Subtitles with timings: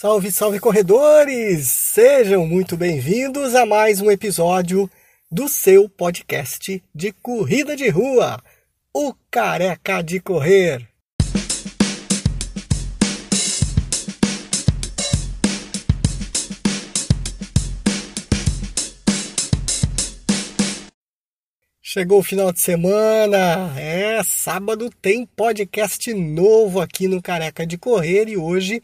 [0.00, 1.68] Salve, salve corredores!
[1.68, 4.88] Sejam muito bem-vindos a mais um episódio
[5.30, 8.42] do seu podcast de corrida de rua,
[8.94, 10.88] o Careca de Correr.
[21.82, 28.30] Chegou o final de semana, é sábado tem podcast novo aqui no Careca de Correr
[28.30, 28.80] e hoje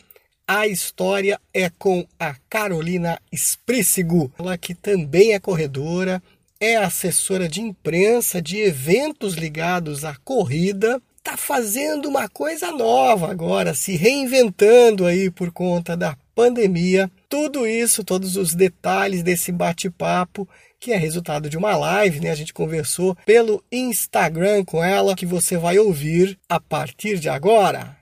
[0.47, 6.23] a história é com a Carolina Esprícigo, ela que também é corredora,
[6.61, 13.75] é assessora de imprensa de eventos ligados à corrida, está fazendo uma coisa nova agora,
[13.75, 17.11] se reinventando aí por conta da pandemia.
[17.29, 22.31] Tudo isso, todos os detalhes desse bate-papo que é resultado de uma live, né?
[22.31, 27.97] A gente conversou pelo Instagram com ela, que você vai ouvir a partir de agora.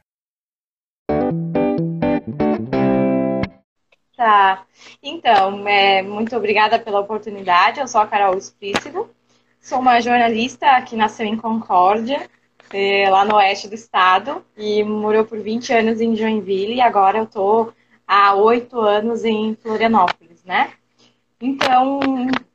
[4.16, 4.64] Tá.
[5.02, 7.80] Então, é, muito obrigada pela oportunidade.
[7.80, 9.10] Eu sou a Carol Explícito.
[9.60, 12.28] Sou uma jornalista que nasceu em Concórdia,
[12.72, 17.18] é, lá no oeste do estado, e morou por 20 anos em Joinville, e agora
[17.18, 17.72] eu tô
[18.06, 20.72] há oito anos em Florianópolis, né?
[21.40, 22.00] Então,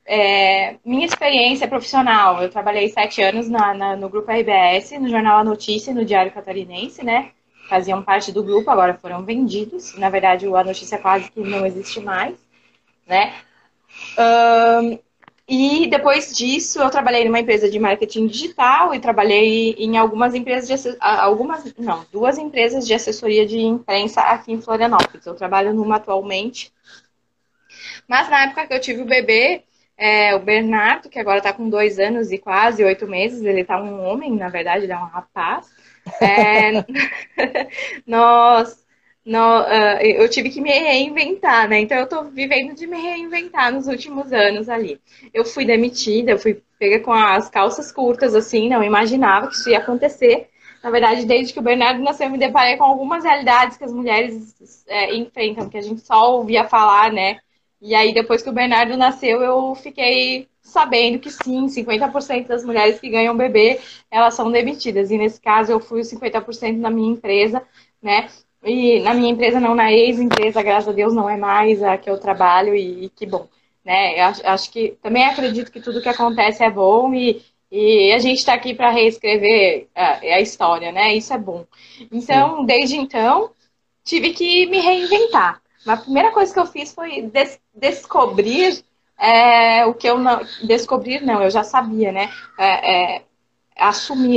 [0.06, 5.40] é, minha experiência profissional, eu trabalhei sete anos na, na, no grupo RBS, no jornal
[5.40, 7.32] A Notícia, no Diário Catarinense, né?
[7.70, 9.96] Faziam parte do grupo, agora foram vendidos.
[9.96, 12.36] Na verdade, A Notícia quase que não existe mais,
[13.08, 13.34] né?
[14.18, 14.98] Um,
[15.48, 20.84] e depois disso, eu trabalhei numa empresa de marketing digital e trabalhei em algumas empresas
[20.84, 25.26] de algumas, não, duas empresas de assessoria de imprensa aqui em Florianópolis.
[25.26, 26.72] Eu trabalho numa atualmente.
[28.08, 29.64] Mas na época que eu tive o bebê,
[29.98, 33.82] é, o Bernardo, que agora está com dois anos e quase oito meses, ele está
[33.82, 35.68] um homem, na verdade, ele é um rapaz.
[36.22, 36.86] É,
[38.06, 38.86] nós,
[39.26, 41.80] nós, uh, eu tive que me reinventar, né?
[41.80, 45.00] Então eu estou vivendo de me reinventar nos últimos anos ali.
[45.34, 49.70] Eu fui demitida, eu fui pega com as calças curtas, assim, não imaginava que isso
[49.70, 50.50] ia acontecer.
[50.82, 53.92] Na verdade, desde que o Bernardo nasceu, eu me deparei com algumas realidades que as
[53.92, 57.40] mulheres é, enfrentam, que a gente só ouvia falar, né?
[57.82, 63.00] E aí, depois que o Bernardo nasceu, eu fiquei sabendo que sim, 50% das mulheres
[63.00, 65.12] que ganham bebê, elas são demitidas.
[65.12, 67.62] E nesse caso, eu fui os 50% na minha empresa,
[68.02, 68.30] né?
[68.64, 72.10] E na minha empresa, não na ex-empresa, graças a Deus, não é mais a que
[72.10, 73.48] eu trabalho e, e que bom.
[73.84, 74.20] Né?
[74.20, 77.42] Eu acho, acho, que também acredito que tudo que acontece é bom e,
[77.72, 81.14] e a gente está aqui para reescrever a, a, história, né?
[81.14, 81.66] Isso é bom.
[82.12, 82.66] Então, Sim.
[82.66, 83.52] desde então,
[84.04, 85.62] tive que me reinventar.
[85.88, 88.84] A primeira coisa que eu fiz foi des descobrir
[89.20, 90.42] é, o que eu não.
[90.64, 92.32] Descobrir, não, eu já sabia, né?
[92.58, 93.26] É, é,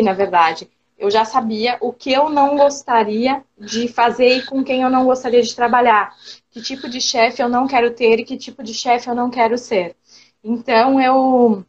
[0.03, 0.69] na verdade.
[0.98, 5.04] Eu já sabia o que eu não gostaria de fazer e com quem eu não
[5.04, 6.15] gostaria de trabalhar.
[6.50, 9.31] Que tipo de chefe eu não quero ter e que tipo de chefe eu não
[9.31, 9.97] quero ser.
[10.44, 11.64] Então eu,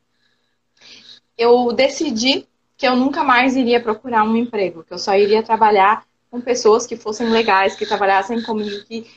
[1.38, 2.48] eu decidi
[2.78, 6.86] que eu nunca mais iria procurar um emprego, que eu só iria trabalhar com pessoas
[6.86, 9.08] que fossem legais, que trabalhassem comigo, que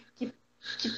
[0.78, 0.90] que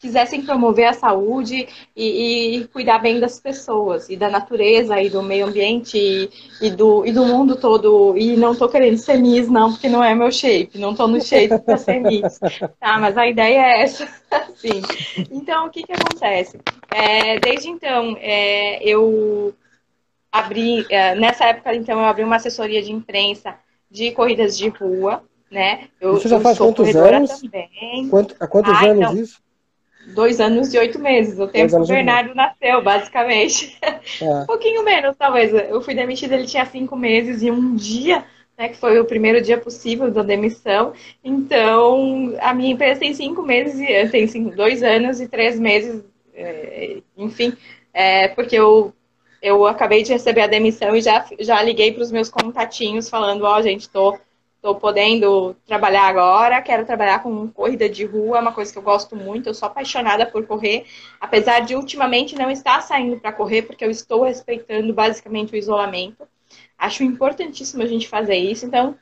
[0.00, 5.22] quisessem promover a saúde e, e, cuidar bem das pessoas e da natureza e do
[5.22, 6.30] meio ambiente e,
[6.66, 8.16] e, do, e do mundo todo.
[8.16, 11.20] E não tô querendo ser Miss, não, porque não é meu shape, não tô no
[11.20, 12.40] shape para ser Miss.
[12.80, 14.08] Tá, mas a ideia é essa,
[14.56, 14.80] sim.
[15.30, 16.58] Então, o que que acontece?
[16.90, 19.54] É, desde então, é, eu
[20.32, 23.54] abri, é, nessa época, então, eu abri uma assessoria de imprensa
[23.90, 25.88] de corridas de rua, né?
[26.00, 27.40] Eu, Você já faz quantos anos?
[27.42, 28.08] Também.
[28.08, 29.22] Quanto, há quantos Ai, anos não.
[29.22, 29.49] isso?
[30.06, 33.78] Dois anos e oito meses, o tempo que o Bernardo nasceu, basicamente.
[34.20, 34.24] É.
[34.42, 35.52] um pouquinho menos, talvez.
[35.52, 38.24] Eu fui demitida, ele tinha cinco meses e um dia,
[38.58, 40.92] né, que foi o primeiro dia possível da demissão.
[41.22, 46.02] Então, a minha empresa tem cinco meses, tem cinco, dois anos e três meses,
[46.34, 47.52] é, enfim,
[47.92, 48.92] é, porque eu
[49.42, 53.44] eu acabei de receber a demissão e já, já liguei para os meus contatinhos falando,
[53.44, 54.18] ó, oh, gente, tô
[54.60, 58.82] Estou podendo trabalhar agora, quero trabalhar com corrida de rua, é uma coisa que eu
[58.82, 60.84] gosto muito, eu sou apaixonada por correr,
[61.18, 66.28] apesar de ultimamente não estar saindo para correr, porque eu estou respeitando basicamente o isolamento.
[66.76, 68.98] Acho importantíssimo a gente fazer isso, então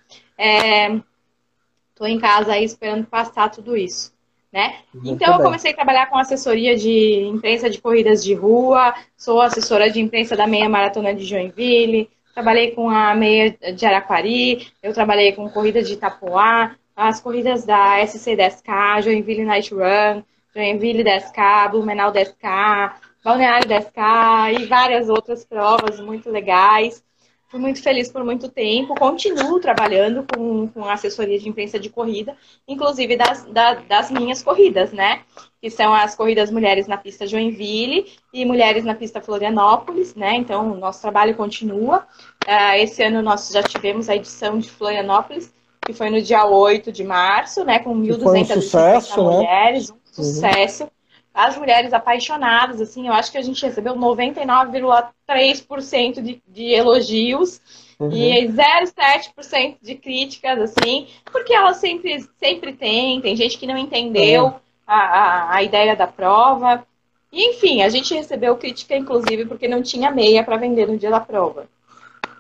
[1.91, 4.17] estou é, em casa aí esperando passar tudo isso.
[4.53, 4.77] Né?
[5.05, 9.91] Então eu comecei a trabalhar com assessoria de imprensa de corridas de rua, sou assessora
[9.91, 12.09] de imprensa da meia maratona de Joinville,
[12.39, 17.99] trabalhei com a meia de Araquari, eu trabalhei com corrida de Itapuá, as corridas da
[17.99, 20.23] SC10K, Joinville Night Run,
[20.55, 22.93] Joinville 10K, Blumenau 10K,
[23.25, 27.03] Balneário 10K e várias outras provas muito legais.
[27.49, 32.37] Fui muito feliz por muito tempo, continuo trabalhando com, com assessoria de imprensa de corrida,
[32.69, 35.23] inclusive das, da, das minhas corridas, né?
[35.59, 40.35] Que são as corridas Mulheres na Pista Joinville e Mulheres na Pista Florianópolis, né?
[40.35, 42.07] Então, o nosso trabalho continua.
[42.47, 45.51] Uh, esse ano nós já tivemos a edição de Florianópolis,
[45.87, 47.79] que foi no dia 8 de março, né?
[47.79, 49.37] Com 1.250 um né?
[49.37, 50.91] mulheres, um uhum.
[51.39, 57.61] As mulheres apaixonadas, assim, eu acho que a gente recebeu 99,3% de, de elogios
[57.97, 58.11] uhum.
[58.11, 64.47] e 0,7% de críticas, assim, porque elas sempre, sempre têm, tem gente que não entendeu
[64.47, 64.55] uhum.
[64.85, 66.85] a, a, a ideia da prova.
[67.33, 71.11] E, enfim, a gente recebeu crítica, inclusive, porque não tinha meia para vender no dia
[71.11, 71.69] da prova.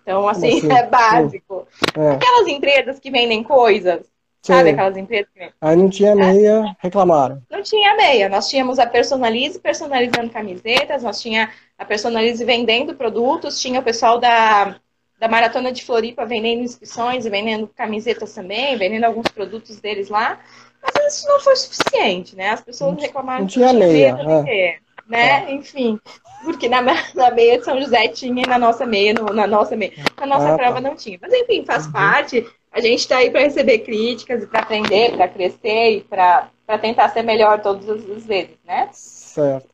[0.03, 0.73] Então, assim, assim?
[0.73, 1.69] é básico.
[1.97, 2.15] É.
[2.15, 4.01] Aquelas empresas que vendem coisas,
[4.43, 5.51] Sabe aquelas empresas que...
[5.61, 7.43] Aí não tinha meia, reclamaram.
[7.51, 8.29] Não tinha meia.
[8.29, 14.19] Nós tínhamos a Personalize personalizando camisetas, nós tinha a Personalize vendendo produtos, tinha o pessoal
[14.19, 14.77] da,
[15.19, 20.39] da Maratona de Floripa vendendo inscrições e vendendo camisetas também, vendendo alguns produtos deles lá.
[20.83, 22.51] Mas isso não foi suficiente, né?
[22.51, 24.17] As pessoas não, reclamaram não tinha meia.
[24.49, 24.79] é.
[25.09, 25.47] né?
[25.49, 25.53] É.
[25.53, 25.99] Enfim,
[26.45, 26.81] porque na,
[27.15, 30.27] na meia de São José tinha e na nossa meia, no, na nossa meia, na
[30.27, 30.81] nossa ah, prova tá.
[30.81, 31.19] não tinha.
[31.21, 31.93] Mas enfim, faz uhum.
[31.93, 32.47] parte
[32.79, 37.09] a gente está aí para receber críticas e para aprender, para crescer e para tentar
[37.11, 38.89] ser melhor todas as vezes, né?
[38.93, 39.69] Certo.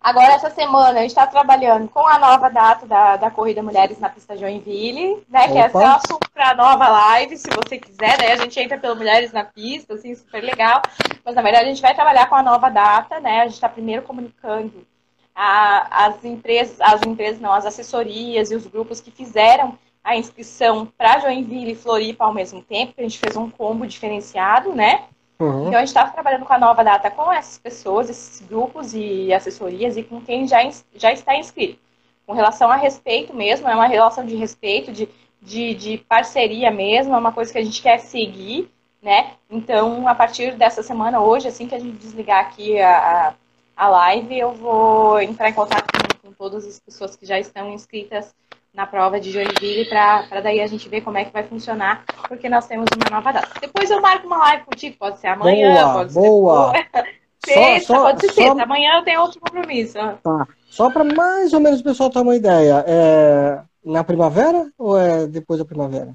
[0.00, 4.00] Agora, essa semana, a gente está trabalhando com a nova data da, da Corrida Mulheres
[4.00, 5.44] na Pista Joinville, né?
[5.44, 5.52] Opa.
[5.52, 8.18] Que é só assunto para a nova live, se você quiser.
[8.18, 10.82] Daí a gente entra pelo Mulheres na Pista, assim, super legal.
[11.24, 13.42] Mas, na verdade, a gente vai trabalhar com a nova data, né?
[13.42, 14.84] A gente está primeiro comunicando
[15.32, 20.86] a, as empresas, as empresas não, as assessorias e os grupos que fizeram a inscrição
[20.98, 25.04] para Joinville e Floripa ao mesmo tempo, que a gente fez um combo diferenciado, né?
[25.38, 25.68] Uhum.
[25.68, 29.32] Então a gente está trabalhando com a nova data com essas pessoas, esses grupos e
[29.32, 30.58] assessorias e com quem já,
[30.94, 31.78] já está inscrito.
[32.26, 35.08] Com relação a respeito mesmo, é uma relação de respeito, de,
[35.40, 38.70] de, de parceria mesmo, é uma coisa que a gente quer seguir,
[39.02, 39.32] né?
[39.50, 43.34] Então, a partir dessa semana, hoje, assim que a gente desligar aqui a,
[43.76, 47.72] a live, eu vou entrar em contato com, com todas as pessoas que já estão
[47.72, 48.32] inscritas
[48.72, 52.48] na prova de Joinville para daí a gente ver como é que vai funcionar, porque
[52.48, 53.60] nós temos uma nova data.
[53.60, 56.72] Depois eu marco uma live contigo, pode ser amanhã, boa, pode boa.
[56.72, 57.06] ser
[57.52, 58.62] sexta, só, pode ser só, sexta.
[58.62, 59.98] Amanhã eu tenho outro compromisso.
[60.22, 60.48] Tá.
[60.70, 65.26] Só para mais ou menos o pessoal ter uma ideia, é na primavera ou é
[65.26, 66.14] depois da primavera?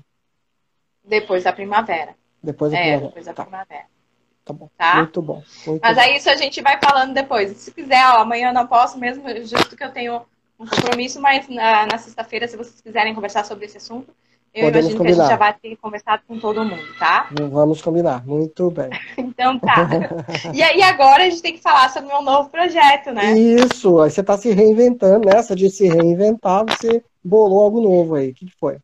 [1.03, 2.15] Depois da primavera.
[2.41, 3.07] Depois da é, primavera.
[3.07, 3.43] depois da tá.
[3.43, 3.85] primavera.
[4.43, 4.69] Tá bom.
[4.77, 4.95] Tá?
[4.95, 5.43] Muito bom.
[5.67, 6.01] Muito Mas bom.
[6.01, 7.51] aí isso a gente vai falando depois.
[7.57, 10.21] Se quiser, ó, amanhã eu não posso mesmo, justo que eu tenho
[10.59, 14.13] um compromisso, mas na, na sexta-feira, se vocês quiserem conversar sobre esse assunto,
[14.53, 15.15] eu Podemos imagino combinar.
[15.15, 17.29] que a gente já vai ter conversado com todo mundo, tá?
[17.51, 18.89] Vamos combinar, muito bem.
[19.17, 19.87] então tá.
[20.53, 23.37] e aí agora a gente tem que falar sobre o meu novo projeto, né?
[23.37, 28.31] Isso, aí você está se reinventando, nessa de se reinventar, você bolou algo novo aí.
[28.31, 28.77] O que foi?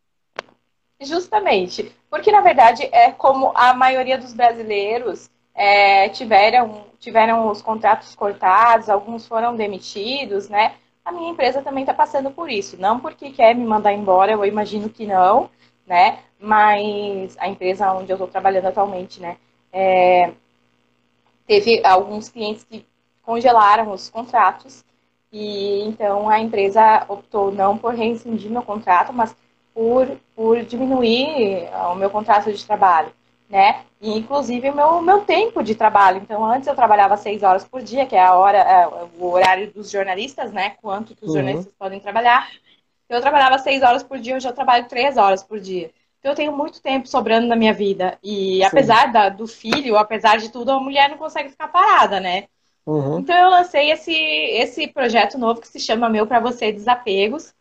[1.02, 8.14] Justamente, porque na verdade é como a maioria dos brasileiros é, tiveram, tiveram os contratos
[8.16, 10.76] cortados, alguns foram demitidos, né?
[11.06, 12.78] A minha empresa também está passando por isso.
[12.80, 15.50] Não porque quer me mandar embora, eu imagino que não,
[15.86, 16.20] né?
[16.40, 19.38] Mas a empresa onde eu estou trabalhando atualmente, né?
[19.72, 20.34] É,
[21.48, 22.86] teve alguns clientes que
[23.24, 24.84] congelaram os contratos
[25.32, 29.36] e então a empresa optou não por rescindir meu contrato, mas
[29.74, 33.12] por, por diminuir o meu contrato de trabalho
[33.50, 33.83] né?
[34.02, 36.18] E, inclusive, o meu, meu tempo de trabalho.
[36.18, 38.88] Então, antes eu trabalhava seis horas por dia, que é a hora, é,
[39.19, 40.71] o horário dos jornalistas, né?
[40.81, 41.35] Quanto que os uhum.
[41.35, 42.50] jornalistas podem trabalhar.
[43.07, 45.92] Eu trabalhava seis horas por dia, hoje eu trabalho três horas por dia.
[46.19, 48.18] Então, eu tenho muito tempo sobrando na minha vida.
[48.23, 48.64] E, Sim.
[48.64, 52.45] apesar da, do filho, apesar de tudo, a mulher não consegue ficar parada, né?
[52.85, 53.19] Uhum.
[53.19, 57.54] Então, eu lancei esse, esse projeto novo que se chama Meu para Você Desapegos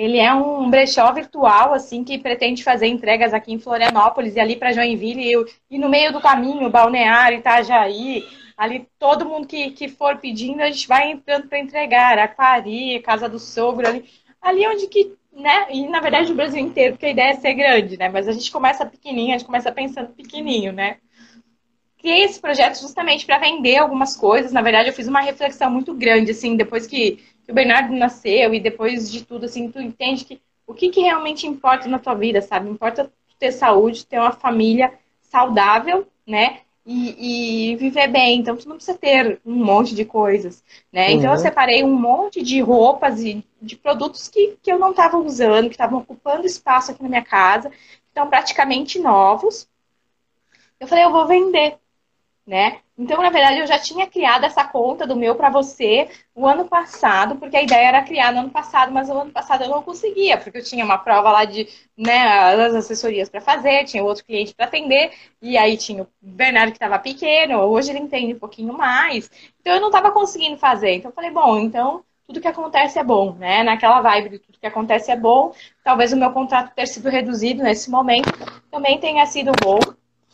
[0.00, 4.56] ele é um brechó virtual, assim, que pretende fazer entregas aqui em Florianópolis e ali
[4.56, 8.24] para Joinville e, e, no meio do caminho, Balneário, Itajaí,
[8.56, 13.28] ali todo mundo que, que for pedindo, a gente vai entrando para entregar, Aquari, Casa
[13.28, 14.06] do Sogro, ali,
[14.40, 17.52] ali onde que, né, e na verdade o Brasil inteiro, porque a ideia é ser
[17.52, 20.96] grande, né, mas a gente começa pequenininho, a gente começa pensando pequenininho, né.
[21.98, 25.92] Criei esse projeto justamente para vender algumas coisas, na verdade eu fiz uma reflexão muito
[25.92, 30.24] grande, assim, depois que que o Bernardo nasceu e depois de tudo, assim, tu entende
[30.24, 32.70] que o que, que realmente importa na tua vida, sabe?
[32.70, 36.60] Importa ter saúde, ter uma família saudável, né?
[36.86, 38.38] E, e, viver bem.
[38.38, 41.08] Então, tu não precisa ter um monte de coisas, né?
[41.08, 41.14] Uhum.
[41.16, 45.18] Então, eu separei um monte de roupas e de produtos que, que eu não estava
[45.18, 47.76] usando, que estavam ocupando espaço aqui na minha casa, que
[48.08, 49.68] estão praticamente novos.
[50.78, 51.76] Eu falei, eu vou vender,
[52.50, 52.78] né?
[52.98, 56.64] Então, na verdade, eu já tinha criado essa conta do meu para você o ano
[56.64, 59.84] passado, porque a ideia era criar no ano passado, mas o ano passado eu não
[59.84, 62.18] conseguia, porque eu tinha uma prova lá de, né,
[62.66, 66.76] as assessorias para fazer, tinha outro cliente para atender, e aí tinha o Bernardo que
[66.76, 69.30] estava pequeno, hoje ele entende um pouquinho mais,
[69.60, 70.96] então eu não estava conseguindo fazer.
[70.96, 73.62] Então eu falei, bom, então tudo que acontece é bom, né?
[73.62, 75.54] Naquela vibe de tudo que acontece é bom,
[75.84, 78.28] talvez o meu contrato ter sido reduzido nesse momento
[78.72, 79.78] também tenha sido bom,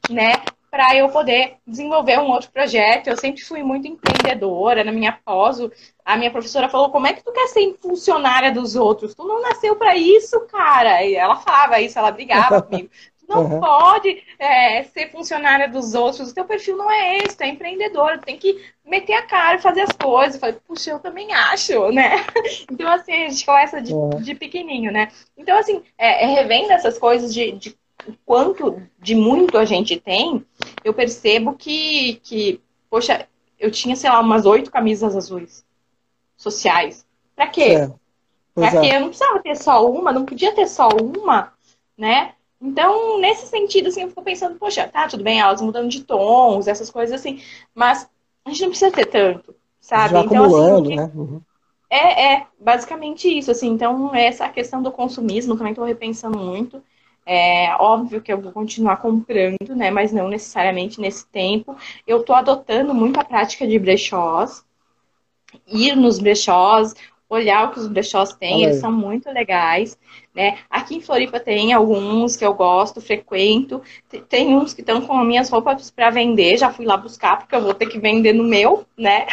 [0.08, 0.32] né?
[0.70, 3.08] Para eu poder desenvolver um outro projeto.
[3.08, 5.58] Eu sempre fui muito empreendedora na minha pós.
[6.04, 9.14] A minha professora falou: "Como é que tu quer ser funcionária dos outros?
[9.14, 11.04] Tu não nasceu para isso, cara".
[11.04, 12.90] E ela falava isso, ela brigava comigo.
[13.26, 13.60] Tu não uhum.
[13.60, 16.30] pode é, ser funcionária dos outros.
[16.30, 19.56] O teu perfil não é esse, tu é empreendedora, tu tem que meter a cara
[19.56, 20.34] e fazer as coisas.
[20.34, 22.24] Eu falei, puxa, eu também acho, né?
[22.70, 24.10] Então, assim, a gente começa de, uhum.
[24.10, 25.08] de pequenininho, né?
[25.36, 27.76] Então, assim, é, é revendo essas coisas de, de
[28.24, 30.44] quanto de muito a gente tem,
[30.86, 33.26] eu percebo que, que poxa,
[33.58, 35.64] eu tinha, sei lá, umas oito camisas azuis
[36.36, 37.04] sociais.
[37.34, 37.62] Pra quê?
[37.62, 37.90] É.
[38.54, 38.80] Pra é.
[38.80, 38.96] quê?
[38.96, 41.52] Eu não precisava ter só uma, não podia ter só uma,
[41.98, 42.34] né?
[42.60, 46.68] Então, nesse sentido, assim, eu fico pensando, poxa, tá, tudo bem, elas mudando de tons,
[46.68, 47.42] essas coisas assim,
[47.74, 48.08] mas
[48.44, 50.12] a gente não precisa ter tanto, sabe?
[50.12, 51.10] Já então, acumulando, assim, né?
[51.14, 51.40] Uhum.
[51.90, 56.80] É, é, basicamente isso, assim, então essa questão do consumismo também estou repensando muito.
[57.28, 59.90] É óbvio que eu vou continuar comprando, né?
[59.90, 61.76] Mas não necessariamente nesse tempo.
[62.06, 64.64] Eu estou adotando muito a prática de brechós,
[65.66, 66.94] ir nos brechós,
[67.28, 69.98] olhar o que os brechós têm, eles são muito legais,
[70.34, 70.58] né?
[70.70, 73.82] Aqui em Floripa tem alguns que eu gosto, frequento,
[74.28, 77.54] tem uns que estão com as minhas roupas para vender, já fui lá buscar porque
[77.54, 79.26] eu vou ter que vender no meu, né?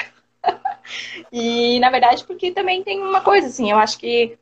[1.32, 4.38] e na verdade porque também tem uma coisa assim, eu acho que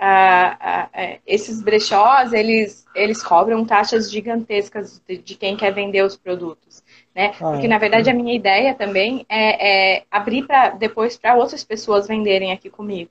[0.00, 6.82] é, esses brechós, eles, eles cobram taxas gigantescas de, de quem quer vender os produtos,
[7.14, 7.34] né?
[7.40, 11.64] Ah, Porque, na verdade, a minha ideia também é, é abrir para depois para outras
[11.64, 13.10] pessoas venderem aqui comigo,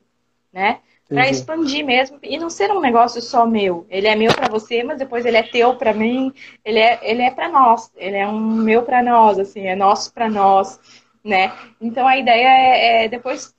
[0.53, 0.79] né?
[1.13, 3.86] Para expandir mesmo e não ser um negócio só meu.
[3.89, 6.34] Ele é meu para você, mas depois ele é teu para mim.
[6.63, 7.91] Ele é, ele é para nós.
[7.96, 10.79] Ele é um meu para nós, assim, é nosso para nós,
[11.24, 11.53] né?
[11.82, 13.56] Então a ideia é, é depois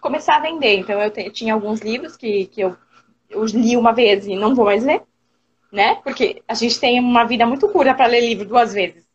[0.00, 0.78] começar a vender.
[0.78, 2.76] Então, eu, te, tinha alguns livros que, que eu,
[3.28, 5.02] eu li uma vez e não vou mais ler,
[5.72, 5.96] né?
[6.02, 9.06] Porque a gente tem uma vida muito curta para ler livro duas vezes,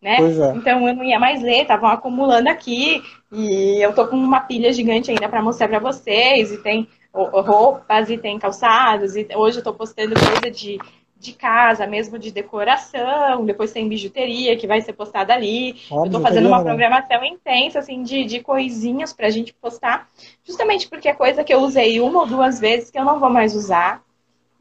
[0.00, 0.16] né?
[0.16, 0.56] É.
[0.56, 4.72] Então, eu não ia mais ler, estavam acumulando aqui e eu tô com uma pilha
[4.72, 6.52] gigante ainda para mostrar para vocês.
[6.52, 9.16] E tem roupas e tem calçados.
[9.16, 10.78] E hoje eu tô postando coisa de
[11.22, 15.76] de casa, mesmo de decoração, depois tem bijuteria que vai ser postada ali.
[15.88, 20.08] Óbvio, eu tô fazendo uma programação intensa, assim, de, de coisinhas pra gente postar,
[20.44, 23.30] justamente porque é coisa que eu usei uma ou duas vezes que eu não vou
[23.30, 24.02] mais usar.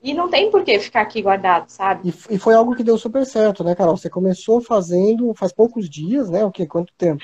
[0.03, 2.09] E não tem por que ficar aqui guardado, sabe?
[2.09, 3.95] E, e foi algo que deu super certo, né, Carol?
[3.95, 6.43] Você começou fazendo faz poucos dias, né?
[6.43, 6.65] O quê?
[6.65, 7.23] Quanto tempo?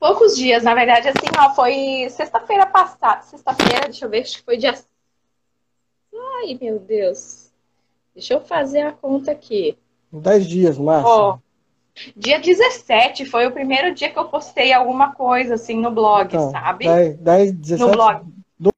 [0.00, 3.20] Poucos dias, na verdade, assim, ó, foi sexta-feira passada.
[3.22, 4.72] Sexta-feira, deixa eu ver, acho que foi dia.
[6.14, 7.50] Ai, meu Deus.
[8.14, 9.76] Deixa eu fazer a conta aqui.
[10.10, 11.10] Dez dias, máximo.
[11.10, 11.38] Ó,
[12.16, 16.50] dia 17 foi o primeiro dia que eu postei alguma coisa, assim, no blog, então,
[16.50, 16.84] sabe?
[16.86, 17.80] 10, 10 17...
[17.80, 18.26] No blog.
[18.58, 18.70] Do...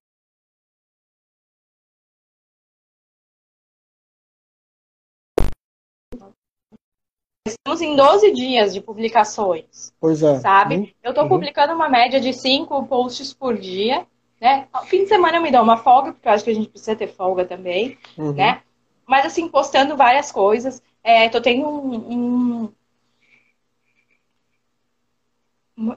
[7.47, 9.93] Estamos em 12 dias de publicações.
[10.01, 10.39] Pois é.
[10.41, 10.77] Sabe?
[10.77, 10.89] Uhum.
[11.03, 14.07] Eu estou publicando uma média de 5 posts por dia.
[14.41, 14.67] Né?
[14.87, 16.97] Fim de semana eu me dou uma folga, porque eu acho que a gente precisa
[16.97, 18.33] ter folga também, uhum.
[18.33, 18.63] né?
[19.07, 20.81] Mas, assim, postando várias coisas.
[21.03, 21.95] É, tô tendo um.
[22.65, 22.73] um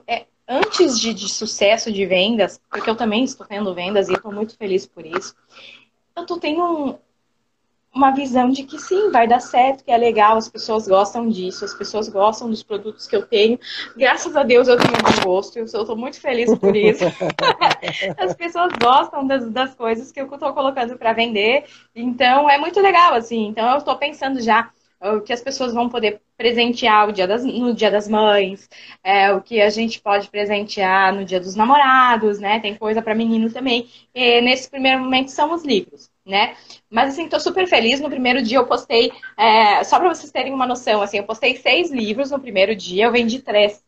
[0.06, 4.32] é, antes de, de, sucesso de vendas, porque eu também estou tendo vendas e estou
[4.32, 5.34] muito feliz por isso,
[6.16, 6.98] eu tô tendo um,
[7.94, 11.64] uma visão de que sim, vai dar certo, que é legal, as pessoas gostam disso,
[11.64, 13.58] as pessoas gostam dos produtos que eu tenho.
[13.96, 17.04] Graças a Deus eu tenho bom gosto, eu estou muito feliz por isso.
[18.18, 21.64] as pessoas gostam das, das coisas que eu estou colocando para vender,
[21.94, 23.46] então é muito legal, assim.
[23.46, 27.74] Então eu estou pensando já o que as pessoas vão poder presentear dia das, no
[27.74, 28.68] Dia das Mães,
[29.02, 32.58] é, o que a gente pode presentear no Dia dos Namorados, né?
[32.60, 33.88] Tem coisa para menino também.
[34.14, 36.56] E nesse primeiro momento são os livros, né?
[36.90, 38.00] Mas assim, tô super feliz.
[38.00, 41.56] No primeiro dia eu postei, é, só para vocês terem uma noção, assim, eu postei
[41.56, 43.84] seis livros no primeiro dia, eu vendi três,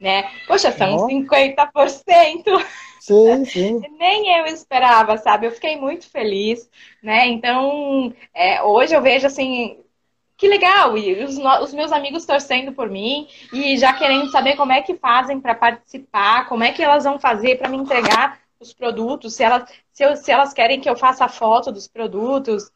[0.00, 0.30] né?
[0.46, 1.06] Poxa, são oh.
[1.06, 2.64] 50%.
[3.00, 3.82] Sim, sim.
[3.98, 5.46] Nem eu esperava, sabe?
[5.46, 6.68] Eu fiquei muito feliz,
[7.02, 7.26] né?
[7.26, 9.83] Então, é, hoje eu vejo assim,
[10.36, 10.96] que legal!
[10.98, 14.94] E os, os, meus amigos torcendo por mim e já querendo saber como é que
[14.94, 19.42] fazem para participar, como é que elas vão fazer para me entregar os produtos, se
[19.42, 22.70] elas, se, eu, se elas querem que eu faça foto dos produtos,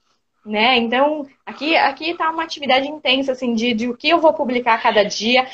[0.44, 0.76] né?
[0.78, 4.80] Então, aqui aqui tá uma atividade intensa, assim, de, de o que eu vou publicar
[4.80, 5.46] cada dia,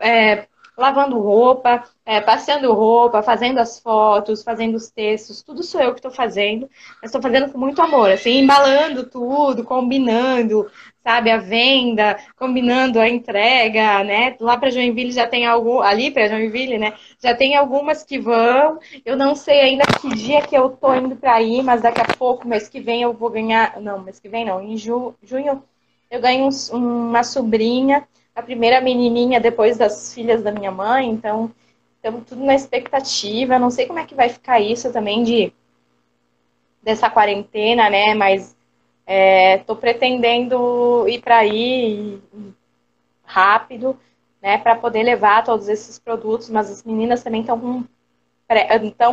[0.00, 5.92] é, lavando roupa, é, passeando roupa, fazendo as fotos, fazendo os textos, tudo sou eu
[5.92, 6.68] que estou fazendo,
[7.00, 10.70] mas estou fazendo com muito amor, assim, embalando tudo, combinando,
[11.02, 14.36] sabe, a venda, combinando a entrega, né?
[14.40, 16.94] Lá para Joinville já tem algo, ali para Joinville, né?
[17.22, 18.78] Já tem algumas que vão.
[19.04, 22.16] Eu não sei ainda que dia que eu tô indo para ir, mas daqui a
[22.18, 25.62] pouco, mês que vem eu vou ganhar, não, mês que vem não, em ju, junho
[26.10, 28.06] eu ganho um, uma sobrinha
[28.36, 31.50] a primeira menininha depois das filhas da minha mãe, então
[31.96, 33.58] estamos tudo na expectativa.
[33.58, 35.52] Não sei como é que vai ficar isso também de
[36.82, 38.14] dessa quarentena, né?
[38.14, 38.54] Mas
[39.58, 42.20] estou é, pretendendo ir para aí
[43.24, 43.98] rápido,
[44.42, 44.58] né?
[44.58, 47.84] Para poder levar todos esses produtos, mas as meninas também estão com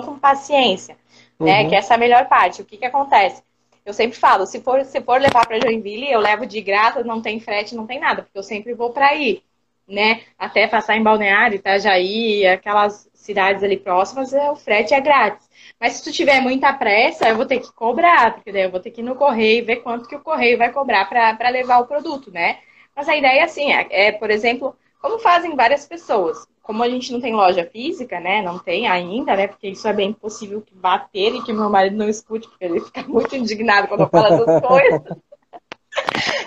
[0.05, 0.99] com paciência, né?
[1.39, 1.45] uhum.
[1.45, 1.69] né?
[1.69, 2.61] Que essa é a melhor parte.
[2.61, 3.41] O que que acontece?
[3.85, 7.21] Eu sempre falo, se for, se for levar para Joinville, eu levo de graça, não
[7.21, 9.43] tem frete, não tem nada, porque eu sempre vou para aí,
[9.87, 10.21] né?
[10.37, 15.49] Até passar em Balneário, Itajaí, aquelas cidades ali próximas, é, o frete é grátis.
[15.79, 18.79] Mas se tu tiver muita pressa, eu vou ter que cobrar, porque daí eu vou
[18.79, 21.87] ter que ir no correio ver quanto que o correio vai cobrar para levar o
[21.87, 22.59] produto, né?
[22.95, 27.11] Mas a ideia, assim, é, é, por exemplo, como fazem várias pessoas como a gente
[27.11, 28.41] não tem loja física, né?
[28.41, 29.47] Não tem ainda, né?
[29.47, 32.79] Porque isso é bem possível que bater e que meu marido não escute, porque ele
[32.79, 35.01] fica muito indignado quando eu falo essas coisas.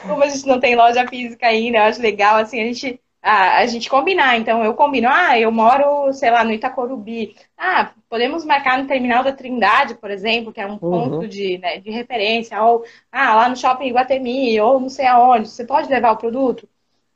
[0.09, 3.59] como a gente não tem loja física ainda, eu acho legal, assim, a gente, a,
[3.59, 4.39] a gente combinar.
[4.39, 7.37] Então, eu combino, ah, eu moro, sei lá, no Itacorubi.
[7.55, 10.79] Ah, podemos marcar no terminal da Trindade, por exemplo, que é um uhum.
[10.79, 12.61] ponto de, né, de referência.
[12.63, 15.47] Ou, ah, lá no shopping Iguatemi, ou não sei aonde.
[15.51, 16.67] Você pode levar o produto?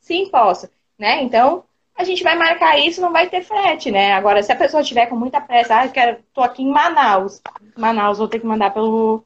[0.00, 0.68] Sim, posso.
[1.00, 1.22] Né?
[1.22, 1.64] Então,
[1.96, 4.12] a gente vai marcar isso, não vai ter frete, né?
[4.12, 7.40] Agora, se a pessoa tiver com muita pressa, ah, eu quero, tô aqui em Manaus,
[7.74, 9.24] Manaus, vou ter que mandar pelo,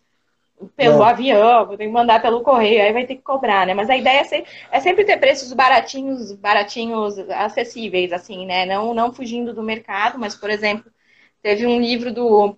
[0.76, 1.10] pelo é.
[1.10, 3.74] avião, vou ter que mandar pelo correio, aí vai ter que cobrar, né?
[3.74, 8.64] Mas a ideia é, ser, é sempre ter preços baratinhos, baratinhos, acessíveis, assim, né?
[8.64, 10.88] Não, não fugindo do mercado, mas, por exemplo,
[11.42, 12.56] teve um livro do,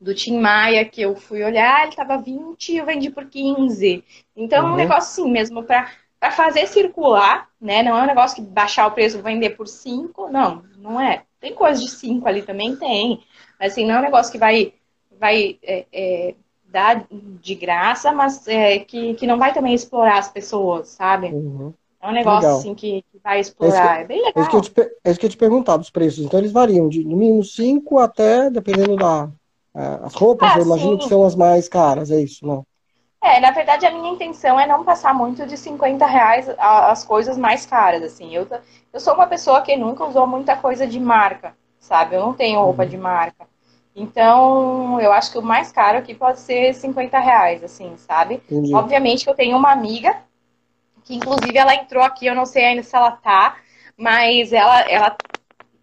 [0.00, 4.04] do Tim Maia que eu fui olhar, ele tava 20 e eu vendi por 15.
[4.36, 4.70] Então, uhum.
[4.70, 5.90] é um negócio assim mesmo, para
[6.22, 7.82] para fazer circular, né?
[7.82, 11.24] Não é um negócio que baixar o preço vender por 5, não, não é.
[11.40, 13.24] Tem coisa de 5 ali também, tem.
[13.58, 14.72] Mas assim, não é um negócio que vai,
[15.18, 20.28] vai é, é, dar de graça, mas é, que, que não vai também explorar as
[20.28, 21.26] pessoas, sabe?
[21.26, 21.74] Uhum.
[22.00, 22.58] É um negócio legal.
[22.60, 23.98] assim que, que, vai explorar.
[23.98, 24.32] É, é bem legal.
[24.36, 26.24] É isso, que eu te, é isso que eu te perguntar dos preços.
[26.24, 29.28] Então eles variam de no mínimo 5 até, dependendo da.
[29.74, 30.98] É, as roupas, ah, eu imagino sim.
[30.98, 32.64] que são as mais caras, é isso, não?
[33.22, 37.38] É, na verdade, a minha intenção é não passar muito de 50 reais as coisas
[37.38, 38.34] mais caras, assim.
[38.34, 38.48] Eu,
[38.92, 42.16] eu sou uma pessoa que nunca usou muita coisa de marca, sabe?
[42.16, 43.46] Eu não tenho roupa de marca.
[43.94, 48.42] Então, eu acho que o mais caro aqui pode ser 50 reais, assim, sabe?
[48.50, 48.74] Entendi.
[48.74, 50.16] Obviamente que eu tenho uma amiga,
[51.04, 53.56] que inclusive ela entrou aqui, eu não sei ainda se ela tá,
[53.96, 55.16] mas ela, ela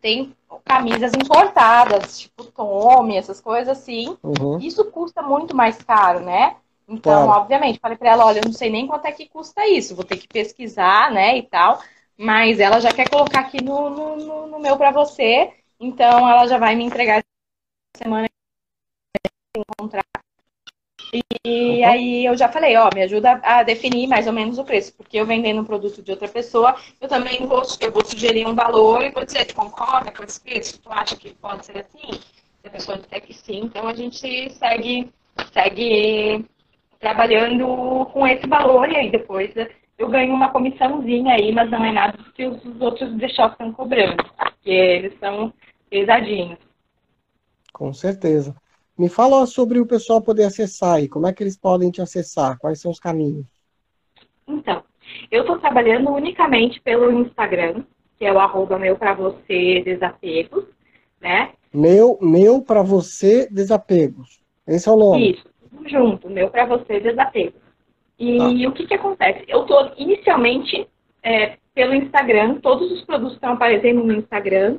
[0.01, 4.17] tem camisas importadas, tipo Tommy, essas coisas assim.
[4.23, 4.57] Uhum.
[4.59, 6.55] Isso custa muito mais caro, né?
[6.89, 7.41] Então, claro.
[7.41, 10.03] obviamente, falei para ela, olha, eu não sei nem quanto é que custa isso, vou
[10.03, 11.79] ter que pesquisar, né, e tal.
[12.17, 16.57] Mas ela já quer colocar aqui no, no, no meu para você, então ela já
[16.57, 17.23] vai me entregar
[17.95, 18.27] semana
[19.55, 20.03] encontrar.
[21.45, 21.89] E uhum.
[21.89, 25.17] aí eu já falei, ó, me ajuda a definir mais ou menos o preço, porque
[25.17, 29.03] eu vendendo um produto de outra pessoa, eu também vou, eu vou sugerir um valor
[29.03, 30.79] e vou dizer, tu concorda com esse preço?
[30.79, 32.19] Tu acha que pode ser assim?
[32.61, 35.11] Se a pessoa disser que sim, então a gente segue,
[35.51, 36.45] segue
[36.99, 39.51] trabalhando com esse valor e aí depois
[39.97, 43.73] eu ganho uma comissãozinha aí, mas não é nada do que os outros shop estão
[43.73, 45.53] cobrando, porque eles são
[45.89, 46.59] pesadinhos.
[47.73, 48.55] Com certeza.
[48.97, 52.57] Me fala sobre o pessoal poder acessar aí, como é que eles podem te acessar,
[52.59, 53.45] quais são os caminhos?
[54.47, 54.83] Então,
[55.31, 57.83] eu estou trabalhando unicamente pelo Instagram,
[58.17, 60.65] que é o arroba meu para você desapegos,
[61.21, 61.51] né?
[61.73, 64.41] Meu, meu para você desapegos.
[64.67, 65.31] Esse é o nome.
[65.31, 65.48] Isso
[65.85, 67.53] junto, meu para você, desapego.
[68.17, 68.69] E tá.
[68.69, 69.45] o que, que acontece?
[69.47, 70.87] Eu estou inicialmente
[71.23, 74.77] é, pelo Instagram, todos os produtos estão aparecendo no Instagram,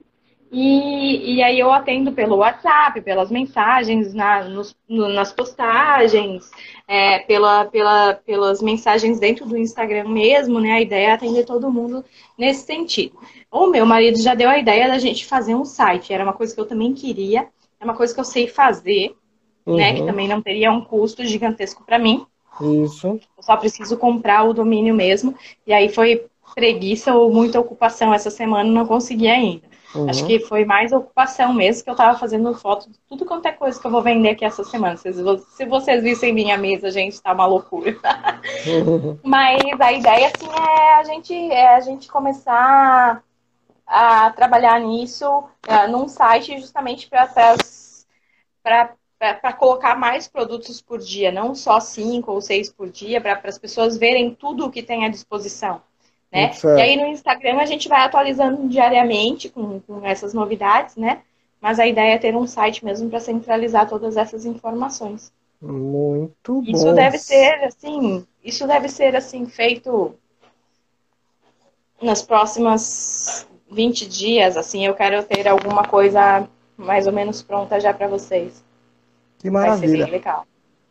[0.53, 6.51] e, e aí eu atendo pelo WhatsApp, pelas mensagens, na, nos, no, nas postagens,
[6.89, 10.73] é, pela, pela, pelas mensagens dentro do Instagram mesmo, né?
[10.73, 12.05] A ideia é atender todo mundo
[12.37, 13.17] nesse sentido.
[13.49, 16.53] O meu marido já deu a ideia da gente fazer um site, era uma coisa
[16.53, 17.49] que eu também queria,
[17.79, 19.15] é uma coisa que eu sei fazer,
[19.67, 19.77] uhum.
[19.77, 19.95] né?
[19.95, 20.07] Que uhum.
[20.07, 22.27] também não teria um custo gigantesco para mim.
[22.61, 23.21] Isso.
[23.37, 25.35] Eu só preciso comprar o domínio mesmo.
[25.67, 29.71] E aí foi preguiça ou muita ocupação essa semana, não consegui ainda.
[29.95, 30.09] Uhum.
[30.09, 33.53] Acho que foi mais ocupação mesmo, que eu tava fazendo foto de tudo quanto é
[33.53, 34.97] coisa que eu vou vender aqui essa semana.
[34.97, 37.97] Se, se vocês vissem minha mesa, gente, tá uma loucura.
[38.67, 39.19] Uhum.
[39.25, 43.23] Mas a ideia, assim, é a gente, é a gente começar
[43.87, 47.27] a trabalhar nisso é, num site justamente para
[49.59, 53.97] colocar mais produtos por dia, não só cinco ou seis por dia, para as pessoas
[53.97, 55.83] verem tudo o que tem à disposição.
[56.33, 56.53] Né?
[56.65, 61.23] E aí no Instagram a gente vai atualizando diariamente com, com essas novidades, né?
[61.61, 65.33] Mas a ideia é ter um site mesmo para centralizar todas essas informações.
[65.61, 66.71] Muito bom.
[66.71, 70.15] Isso deve ser assim, isso deve ser assim feito
[72.01, 77.93] nas próximas 20 dias, assim, eu quero ter alguma coisa mais ou menos pronta já
[77.93, 78.65] para vocês.
[79.41, 80.07] Que maravilha.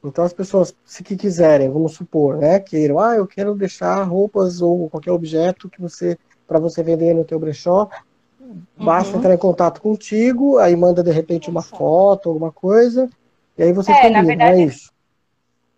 [0.04, 4.62] Então as pessoas, se que quiserem, vamos supor, né, queiram, ah, eu quero deixar roupas
[4.62, 7.88] ou qualquer objeto que você para você vender no teu brechó,
[8.76, 9.20] basta uhum.
[9.20, 13.08] entrar em contato contigo, aí manda de repente uma foto, alguma coisa,
[13.56, 14.92] e aí você é, combina, verdade, é isso.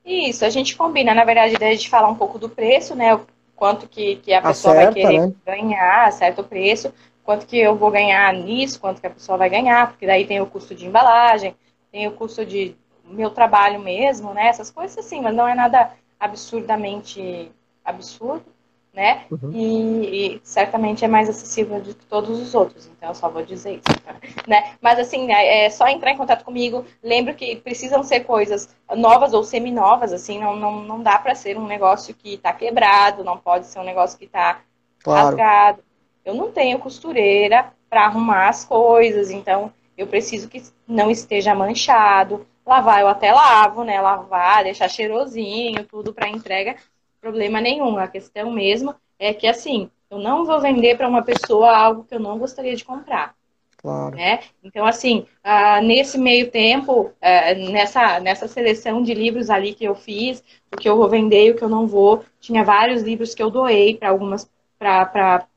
[0.05, 3.19] Isso, a gente combina, na verdade, a gente falar um pouco do preço, né,
[3.53, 5.33] quanto que, que a pessoa Acerta, vai querer né?
[5.45, 9.89] ganhar, certo preço, quanto que eu vou ganhar nisso, quanto que a pessoa vai ganhar,
[9.89, 11.53] porque daí tem o custo de embalagem,
[11.91, 14.47] tem o custo de meu trabalho mesmo, né?
[14.47, 17.51] Essas coisas assim, mas não é nada absurdamente
[17.83, 18.45] absurdo
[18.93, 19.23] né?
[19.31, 19.51] Uhum.
[19.53, 23.41] E, e, certamente é mais acessível do que todos os outros, então eu só vou
[23.43, 24.15] dizer isso, tá?
[24.45, 24.73] né?
[24.81, 26.85] Mas assim, é, é só entrar em contato comigo.
[27.01, 31.57] Lembro que precisam ser coisas novas ou semi-novas, assim, não, não, não dá para ser
[31.57, 34.59] um negócio que está quebrado, não pode ser um negócio que está
[35.01, 35.27] claro.
[35.27, 35.83] rasgado.
[36.25, 42.45] Eu não tenho costureira para arrumar as coisas, então eu preciso que não esteja manchado.
[42.65, 43.99] Lavar eu até lavo, né?
[43.99, 46.75] Lavar, deixar cheirosinho, tudo para entrega
[47.21, 47.97] problema nenhum.
[47.97, 52.15] A questão mesmo é que, assim, eu não vou vender para uma pessoa algo que
[52.15, 53.35] eu não gostaria de comprar.
[53.77, 54.15] Claro.
[54.15, 54.41] Né?
[54.63, 59.95] Então, assim, uh, nesse meio tempo, uh, nessa, nessa seleção de livros ali que eu
[59.95, 63.33] fiz, o que eu vou vender e o que eu não vou, tinha vários livros
[63.33, 65.47] que eu doei para algumas, para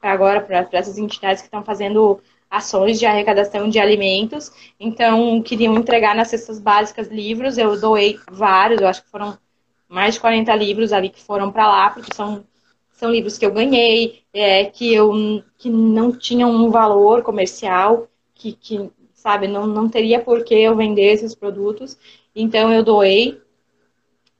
[0.00, 2.20] agora, para essas entidades que estão fazendo
[2.52, 4.52] ações de arrecadação de alimentos.
[4.78, 9.38] Então, queriam entregar nas cestas básicas livros, eu doei vários, eu acho que foram
[9.88, 12.44] mais de 40 livros ali que foram para lá, porque são,
[12.92, 18.52] são livros que eu ganhei, é, que eu que não tinham um valor comercial, que,
[18.52, 21.96] que sabe, não, não teria por que eu vender esses produtos.
[22.36, 23.40] Então eu doei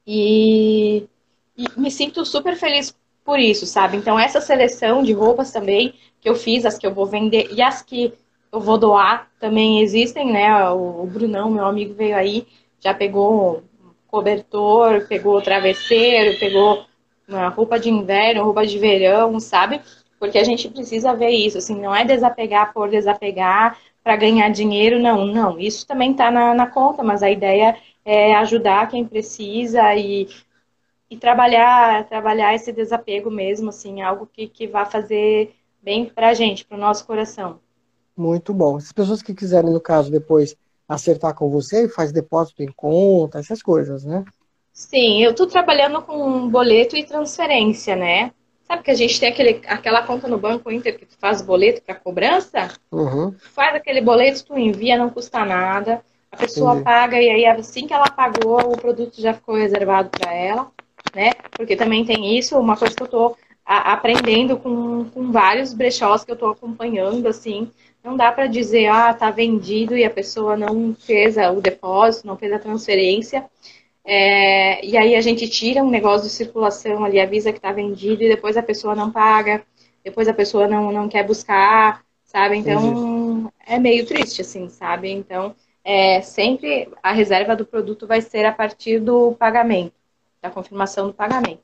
[0.07, 1.09] e,
[1.57, 2.95] e me sinto super feliz
[3.25, 3.97] por isso, sabe?
[3.97, 7.61] Então essa seleção de roupas também que eu fiz, as que eu vou vender e
[7.61, 8.15] as que
[8.51, 10.71] eu vou doar também existem, né?
[10.71, 12.47] O, o Brunão, meu amigo, veio aí,
[12.81, 13.65] já pegou
[14.07, 16.87] cobertor, pegou travesseiro, pegou
[17.55, 19.81] roupa de inverno, roupa de verão, sabe?
[20.19, 25.01] Porque a gente precisa ver isso, assim, não é desapegar por desapegar para ganhar dinheiro,
[25.01, 25.59] não, não.
[25.59, 30.29] Isso também está na, na conta, mas a ideia é ajudar quem precisa e,
[31.11, 36.35] e trabalhar, trabalhar esse desapego mesmo, assim, algo que, que vá fazer bem para a
[36.35, 37.59] gente, para o nosso coração.
[38.17, 38.77] Muito bom.
[38.77, 40.57] As pessoas que quiserem, no caso, depois
[40.89, 44.25] acertar com você, faz depósito em conta, essas coisas, né?
[44.73, 48.33] Sim, eu estou trabalhando com boleto e transferência, né?
[48.65, 51.83] Sabe que a gente tem aquele, aquela conta no Banco Inter que tu faz boleto
[51.83, 52.71] para cobrança?
[52.91, 53.35] Uhum.
[53.39, 56.03] Faz aquele boleto, tu envia, não custa nada.
[56.31, 56.85] A pessoa Entendi.
[56.85, 60.71] paga e aí assim que ela pagou, o produto já ficou reservado para ela,
[61.15, 61.33] né?
[61.55, 63.07] Porque também tem isso, uma coisa que eu
[63.67, 67.71] estou aprendendo com, com vários brechós que eu estou acompanhando, assim,
[68.03, 72.37] não dá para dizer, ah, tá vendido e a pessoa não fez o depósito, não
[72.37, 73.49] fez a transferência.
[74.05, 78.23] É, e aí a gente tira um negócio de circulação ali, avisa que está vendido
[78.25, 79.65] e depois a pessoa não paga,
[80.05, 82.57] depois a pessoa não, não quer buscar, sabe?
[82.57, 85.11] Então é meio triste, assim, sabe?
[85.11, 89.95] Então é, sempre a reserva do produto vai ser a partir do pagamento,
[90.41, 91.63] da confirmação do pagamento.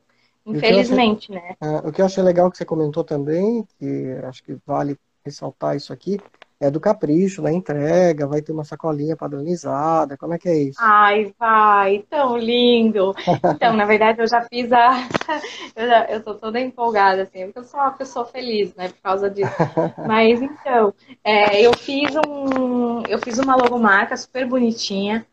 [0.48, 1.56] Infelizmente, achei, né?
[1.60, 5.76] É, o que eu achei legal que você comentou também, que acho que vale ressaltar
[5.76, 6.18] isso aqui,
[6.60, 10.78] é do capricho, da entrega, vai ter uma sacolinha padronizada, como é que é isso?
[10.80, 13.14] Ai, vai, tão lindo!
[13.58, 15.08] Então, na verdade, eu já fiz a...
[15.76, 19.00] eu, já, eu tô toda empolgada, assim, porque eu sou uma pessoa feliz, né, por
[19.02, 19.50] causa disso.
[20.06, 23.02] Mas, então, é, eu fiz um...
[23.08, 25.24] eu fiz uma logomarca super bonitinha,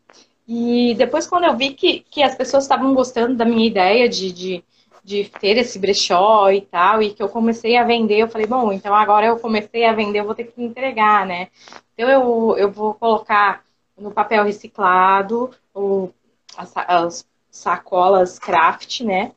[0.46, 4.32] e depois quando eu vi que, que as pessoas estavam gostando da minha ideia de,
[4.32, 4.64] de
[5.06, 8.72] de ter esse brechó e tal, e que eu comecei a vender, eu falei, bom,
[8.72, 11.48] então agora eu comecei a vender, eu vou ter que entregar, né?
[11.94, 13.62] Então eu, eu vou colocar
[13.96, 16.10] no papel reciclado, o,
[16.56, 19.30] as, as sacolas craft, né?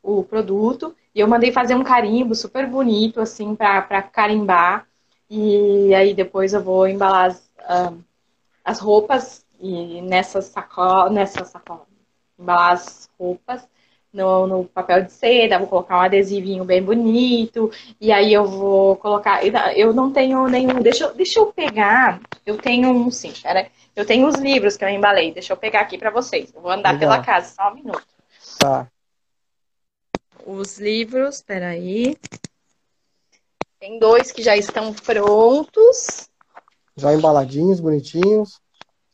[0.00, 4.86] O produto, e eu mandei fazer um carimbo super bonito, assim, para carimbar.
[5.28, 7.98] E aí depois eu vou embalar as, uh,
[8.64, 11.84] as roupas e nessa sacola, nessa sacola,
[12.38, 13.66] embalar as roupas
[14.12, 18.96] no, no, papel de seda, vou colocar um adesivinho bem bonito, e aí eu vou
[18.96, 19.40] colocar.
[19.76, 20.80] Eu não tenho nenhum.
[20.80, 22.20] Deixa eu, deixa eu pegar.
[22.44, 23.68] Eu tenho um sim, pera.
[23.94, 25.32] Eu tenho os livros que eu embalei.
[25.32, 26.52] Deixa eu pegar aqui para vocês.
[26.54, 27.10] Eu vou andar Legal.
[27.10, 28.06] pela casa, só um minuto.
[28.58, 28.86] Tá.
[30.44, 32.16] Os livros, peraí.
[33.80, 36.28] Tem dois que já estão prontos.
[36.96, 38.60] Já embaladinhos, bonitinhos.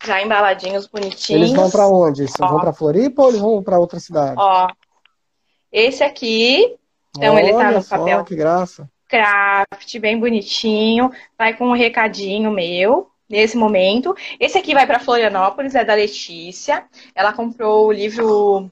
[0.04, 1.42] Já embaladinhos, bonitinhos.
[1.42, 2.22] Eles vão para onde?
[2.22, 4.34] Eles vão para Floripa ou eles vão para outra cidade?
[4.36, 4.68] Ó,
[5.72, 6.76] esse aqui,
[7.16, 8.24] então Olha ele tá no só, papel.
[8.24, 8.88] Que graça.
[9.08, 11.10] Craft, bem bonitinho.
[11.36, 14.14] Vai com um recadinho meu nesse momento.
[14.38, 16.84] Esse aqui vai para Florianópolis, é da Letícia.
[17.14, 18.70] Ela comprou o livro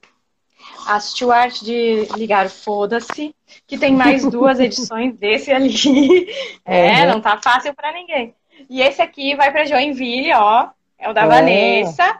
[0.87, 3.35] A Stuart de Ligar Foda-se,
[3.67, 6.27] que tem mais duas edições desse ali.
[6.65, 7.13] É, uhum.
[7.13, 8.35] não tá fácil para ninguém.
[8.69, 10.69] E esse aqui vai para Joinville, ó.
[10.97, 12.19] É o da Vanessa.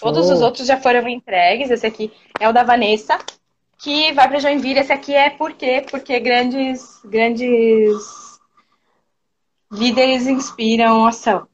[0.00, 1.70] Todos os outros já foram entregues.
[1.70, 2.10] Esse aqui
[2.40, 3.18] é o da Vanessa
[3.78, 4.80] que vai para Joinville.
[4.80, 5.84] Esse aqui é por quê?
[5.90, 8.40] Porque grandes, grandes
[9.70, 11.46] líderes inspiram ação.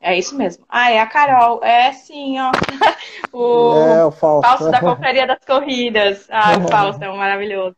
[0.00, 0.64] É isso mesmo.
[0.68, 1.62] Ah, é a Carol.
[1.62, 2.52] É sim, ó.
[3.32, 4.48] o, é, o Fausto.
[4.48, 6.26] Fausto da Confraria das Corridas.
[6.30, 7.76] Ah, o Fausto é um maravilhoso.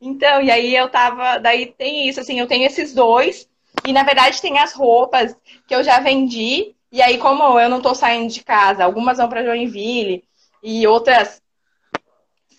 [0.00, 1.38] Então, e aí eu tava.
[1.38, 3.48] Daí tem isso, assim, eu tenho esses dois.
[3.86, 5.34] E na verdade tem as roupas
[5.66, 6.74] que eu já vendi.
[6.90, 10.22] E aí, como eu não tô saindo de casa, algumas vão para Joinville
[10.62, 11.41] e outras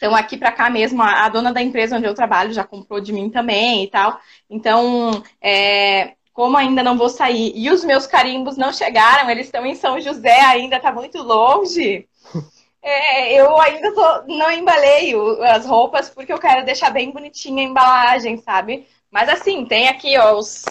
[0.03, 3.13] então, aqui para cá mesmo, a, dona da empresa onde eu trabalho já comprou de
[3.13, 4.19] mim também e tal.
[4.49, 9.65] Então, é, como ainda não vou sair e os meus carimbos não chegaram, eles estão
[9.65, 12.05] em São José ainda, tá muito longe.
[12.85, 15.13] É, eu ainda tô, não embalei
[15.53, 18.85] as roupas porque eu quero deixar bem bonitinha a embalagem, sabe?
[19.09, 20.65] Mas assim, tem aqui ó, os,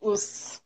[0.00, 0.60] os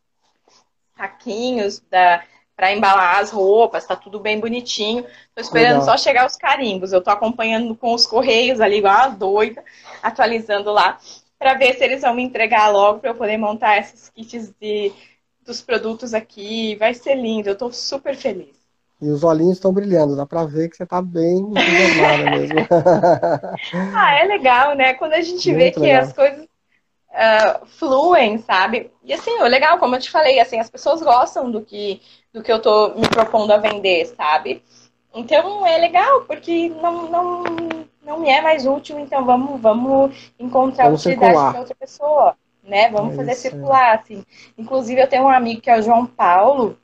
[0.96, 2.24] saquinhos da,
[2.60, 5.02] para embalar as roupas, tá tudo bem bonitinho.
[5.34, 5.86] Tô esperando Legal.
[5.86, 6.92] só chegar os carimbos.
[6.92, 9.64] Eu tô acompanhando com os correios ali, igual a doida,
[10.02, 10.98] atualizando lá,
[11.38, 14.92] para ver se eles vão me entregar logo para eu poder montar esses kits de,
[15.42, 16.76] dos produtos aqui.
[16.76, 18.54] Vai ser lindo, eu tô super feliz.
[19.00, 22.58] E os olhinhos estão brilhando, dá pra ver que você tá bem entusiasmada mesmo.
[23.96, 24.92] ah, é legal, né?
[24.92, 26.02] Quando a gente Muito vê que legal.
[26.02, 26.49] as coisas
[27.10, 28.90] uh, fluem, sabe?
[29.02, 32.00] E assim, o legal, como eu te falei, assim, as pessoas gostam do que,
[32.32, 34.62] do que eu tô me propondo a vender, sabe?
[35.14, 37.44] Então é legal, porque não, não,
[38.02, 42.88] não me é mais útil, então vamos, vamos encontrar vamos utilidade para outra pessoa, né?
[42.90, 44.24] Vamos é fazer isso, circular, assim.
[44.56, 46.78] Inclusive, eu tenho um amigo que é o João Paulo,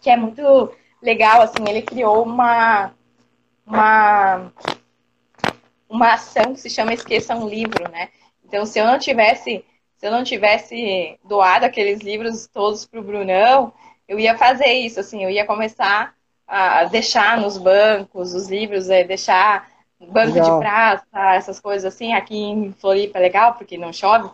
[0.00, 0.70] que é muito
[1.02, 2.92] legal, assim, ele criou uma,
[3.66, 4.52] uma,
[5.88, 8.10] uma ação que se chama Esqueça um Livro, né?
[8.50, 9.64] Então, se eu não tivesse,
[9.96, 13.72] se eu não tivesse doado aqueles livros todos para o Brunão,
[14.08, 16.14] eu ia fazer isso, assim, eu ia começar
[16.48, 20.58] a deixar nos bancos os livros, é, deixar banco legal.
[20.58, 22.12] de praça, essas coisas assim.
[22.12, 24.28] Aqui em Floripa é legal, porque não chove.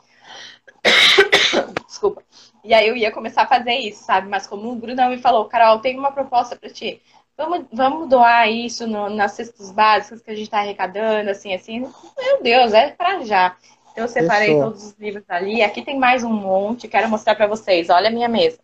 [1.87, 2.22] Desculpa.
[2.64, 4.31] E aí eu ia começar a fazer isso, sabe?
[4.31, 7.02] Mas como o Brunão me falou, Carol, tem uma proposta para ti.
[7.37, 11.81] Vamos, vamos doar isso no, nas cestas básicas que a gente está arrecadando, assim, assim.
[12.18, 13.55] Meu Deus, é para já.
[13.96, 14.64] Eu separei Fechou.
[14.64, 15.62] todos os livros ali.
[15.62, 16.87] Aqui tem mais um monte.
[16.87, 17.88] Quero mostrar para vocês.
[17.88, 18.59] Olha a minha mesa.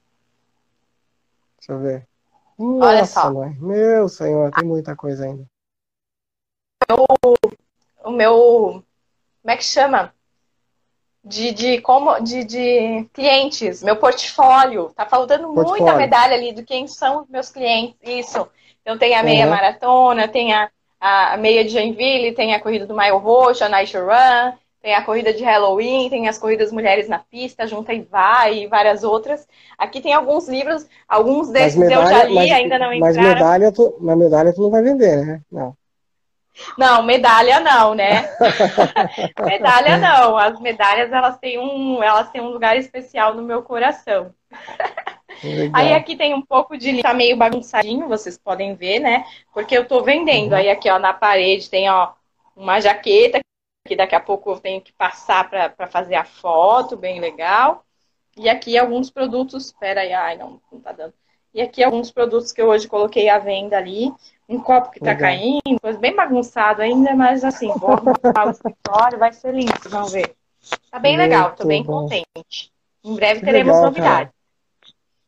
[1.58, 2.06] Deixa eu ver.
[2.58, 3.32] Nossa, Olha só.
[3.32, 3.56] Mãe.
[3.58, 5.46] Meu senhor, tem muita coisa ainda.
[6.90, 7.34] O,
[8.04, 8.84] o meu.
[9.40, 10.12] Como é que chama?
[11.24, 14.92] De, de, como, de, de clientes, meu portfólio.
[14.94, 15.84] Tá faltando portfólio.
[15.84, 17.96] muita medalha ali de quem são os meus clientes.
[18.02, 18.48] Isso.
[18.82, 19.50] Então tem a meia uhum.
[19.50, 20.68] maratona, tem a,
[21.00, 25.04] a meia de Joinville, tem a corrida do Maio Roxo, a Night Run, tem a
[25.04, 29.46] corrida de Halloween, tem as corridas Mulheres na Pista, Junta e Vai e várias outras.
[29.78, 33.16] Aqui tem alguns livros, alguns desses medalha, eu já li, mas, ainda não entraram.
[33.16, 35.40] Mas medalha, tu, mas medalha tu não vai vender, né?
[35.50, 35.76] Não.
[36.76, 38.28] Não, medalha não, né?
[39.46, 40.36] medalha não.
[40.36, 44.34] As medalhas elas têm um, elas têm um lugar especial no meu coração.
[45.42, 45.70] Legal.
[45.72, 49.24] Aí aqui tem um pouco de tá meio bagunçadinho, vocês podem ver, né?
[49.54, 50.52] Porque eu tô vendendo.
[50.52, 50.58] Uhum.
[50.58, 52.10] Aí aqui, ó, na parede tem, ó,
[52.54, 53.40] uma jaqueta
[53.84, 57.84] que daqui a pouco eu tenho que passar para fazer a foto, bem legal.
[58.36, 61.12] E aqui alguns produtos, espera aí, ai, não, não tá dando.
[61.54, 64.10] E aqui alguns produtos que eu hoje coloquei à venda ali.
[64.48, 65.20] Um copo que tá legal.
[65.20, 69.92] caindo, coisa bem bagunçado ainda, mas assim, vou arrumar o escritório, vai ser lindo, vocês
[69.92, 70.34] vão ver.
[70.90, 72.02] Tá bem Muito legal, tô bem bom.
[72.02, 72.72] contente.
[73.04, 74.32] Em breve que teremos legal, novidades.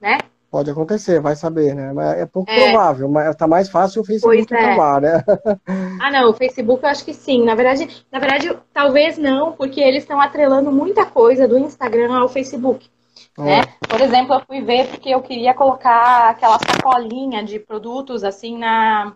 [0.01, 0.17] né?
[0.49, 1.93] Pode acontecer, vai saber, né?
[2.21, 2.71] É pouco é.
[2.71, 4.57] provável, mas tá mais fácil o Facebook é.
[4.57, 5.23] acabar, né?
[6.01, 7.43] ah, não, o Facebook eu acho que sim.
[7.43, 12.29] Na verdade, na verdade, talvez não, porque eles estão atrelando muita coisa do Instagram ao
[12.29, 12.89] Facebook.
[13.37, 13.61] Né?
[13.87, 19.13] Por exemplo, eu fui ver porque eu queria colocar aquela sacolinha de produtos assim na,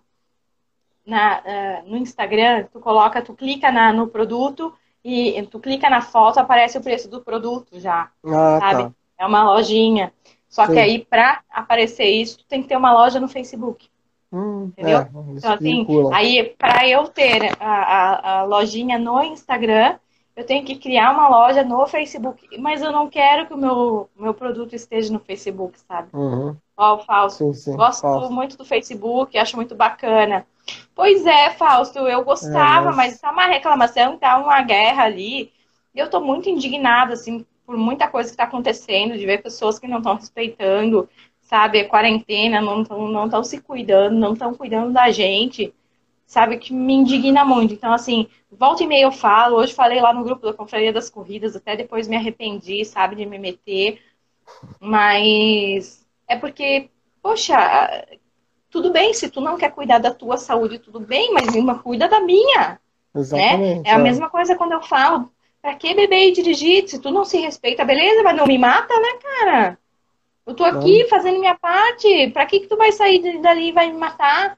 [1.06, 2.66] na uh, no Instagram.
[2.72, 7.10] Tu coloca, tu clica na, no produto e tu clica na foto, aparece o preço
[7.10, 8.84] do produto já, ah, sabe?
[8.84, 8.92] Tá.
[9.18, 10.14] É uma lojinha.
[10.52, 10.74] Só Sim.
[10.74, 13.90] que aí, para aparecer isso, tu tem que ter uma loja no Facebook.
[14.34, 15.00] Hum, entendeu?
[15.00, 19.98] É, então, assim, aí, para eu ter a, a, a lojinha no Instagram,
[20.36, 24.10] eu tenho que criar uma loja no Facebook, mas eu não quero que o meu,
[24.18, 26.10] meu produto esteja no Facebook, sabe?
[26.14, 26.56] Uhum.
[26.76, 28.34] Ó, Fausto, sim, sim, Gosto Fausto.
[28.34, 30.46] muito do Facebook, acho muito bacana.
[30.94, 33.12] Pois é, Fausto, eu gostava, é, mas...
[33.12, 35.52] mas tá uma reclamação, tá uma guerra ali.
[35.96, 39.88] Eu tô muito indignada, assim, por muita coisa que tá acontecendo, de ver pessoas que
[39.88, 41.08] não estão respeitando,
[41.40, 45.74] sabe, a quarentena, não estão não tão se cuidando, não estão cuidando da gente
[46.32, 47.74] sabe, que me indigna muito.
[47.74, 51.10] Então, assim, volta e meia eu falo, hoje falei lá no grupo da Confraria das
[51.10, 54.02] Corridas, até depois me arrependi, sabe, de me meter,
[54.80, 56.90] mas é porque,
[57.22, 58.08] poxa,
[58.70, 62.08] tudo bem, se tu não quer cuidar da tua saúde, tudo bem, mas uma cuida
[62.08, 62.80] da minha.
[63.14, 63.82] Exatamente.
[63.82, 63.90] Né?
[63.90, 64.02] É a é.
[64.02, 65.30] mesma coisa quando eu falo,
[65.62, 66.88] pra que beber e dirigir?
[66.88, 69.78] Se tu não se respeita, beleza, mas não me mata, né, cara?
[70.46, 71.10] Eu tô aqui não.
[71.10, 74.58] fazendo minha parte, pra que que tu vai sair dali e vai me matar?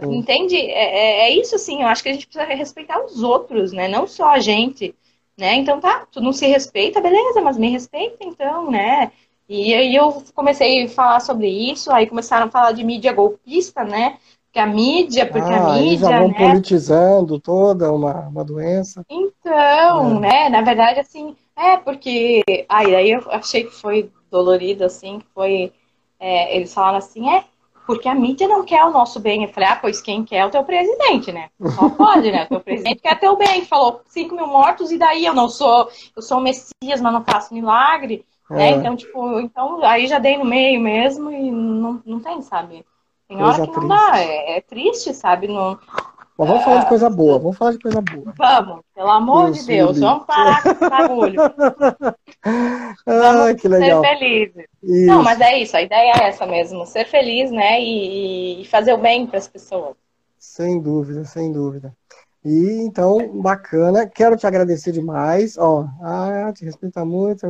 [0.00, 0.16] Sim.
[0.16, 0.56] Entende?
[0.56, 3.86] É, é, é, isso, assim, eu acho que a gente precisa respeitar os outros, né?
[3.86, 4.94] Não só a gente,
[5.38, 5.54] né?
[5.54, 9.12] Então tá, tu não se respeita, beleza, mas me respeita então, né?
[9.48, 13.84] E aí eu comecei a falar sobre isso, aí começaram a falar de mídia golpista,
[13.84, 14.18] né?
[14.54, 16.08] Que a mídia, porque ah, a mídia.
[16.08, 16.38] já vão né?
[16.38, 19.04] politizando toda uma, uma doença.
[19.10, 20.20] Então, é.
[20.20, 20.48] né?
[20.48, 22.40] Na verdade, assim, é porque.
[22.68, 25.72] Aí, aí eu achei que foi dolorido, assim, que foi.
[26.20, 27.42] É, eles falaram assim, é,
[27.84, 29.42] porque a mídia não quer o nosso bem.
[29.42, 31.48] Eu falei, ah, pois quem quer é o teu presidente, né?
[31.74, 32.44] Só pode, né?
[32.44, 33.64] O teu presidente quer teu bem.
[33.64, 37.24] Falou 5 mil mortos e daí eu não sou, eu sou o Messias, mas não
[37.24, 38.24] faço milagre.
[38.48, 38.68] Né?
[38.68, 38.70] É.
[38.70, 38.78] Né?
[38.78, 42.84] Então, tipo, então aí já dei no meio mesmo e não, não tem, sabe?
[43.28, 45.48] Tem hora que não dá, é, é, triste, sabe?
[45.48, 45.78] Não,
[46.36, 48.34] mas vamos falar de coisa boa, vamos falar de coisa boa.
[48.36, 51.40] Vamos, pelo amor Deus de Deus, vamos parar com esse bagulho.
[53.06, 54.02] ah, que legal.
[54.02, 54.66] Ser felizes.
[54.82, 55.06] Isso.
[55.06, 57.80] Não, mas é isso, a ideia é essa mesmo, ser feliz, né?
[57.80, 59.94] E, e fazer o bem para as pessoas.
[60.36, 61.94] Sem dúvida, sem dúvida.
[62.44, 64.06] E então, bacana.
[64.06, 65.56] Quero te agradecer demais.
[65.56, 67.46] Ó, ah, te respeita muito.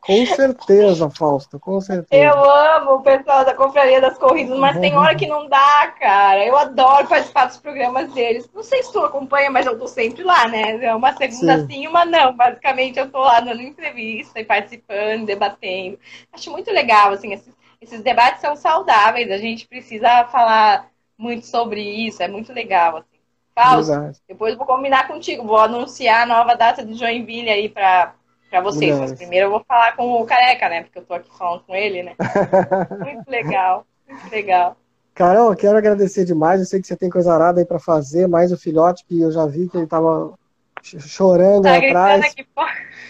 [0.00, 2.24] Com certeza, Fausto, com certeza.
[2.24, 6.44] Eu amo o pessoal da Confraria das Corridas, mas tem hora que não dá, cara.
[6.44, 8.50] Eu adoro participar dos programas deles.
[8.52, 10.84] Não sei se tu acompanha, mas eu tô sempre lá, né?
[10.84, 12.34] É uma segunda sim, sim uma não.
[12.34, 15.98] Basicamente, eu tô lá dando entrevista e participando, debatendo.
[16.32, 19.30] Acho muito legal, assim, esses, esses debates são saudáveis.
[19.30, 23.19] A gente precisa falar muito sobre isso, é muito legal, assim.
[23.54, 28.14] Fausto, depois vou combinar contigo, vou anunciar a nova data de Joinville aí para
[28.50, 28.98] para vocês.
[28.98, 30.82] Mas primeiro eu vou falar com o Careca, né?
[30.82, 32.14] Porque eu tô aqui falando com ele, né?
[32.98, 34.76] muito legal, muito legal.
[35.14, 36.60] Carol, quero agradecer demais.
[36.60, 39.30] Eu sei que você tem coisa arada aí para fazer, mais o filhote que eu
[39.30, 40.34] já vi que ele tava
[40.82, 42.24] chorando tá atrás.
[42.24, 42.46] Aqui,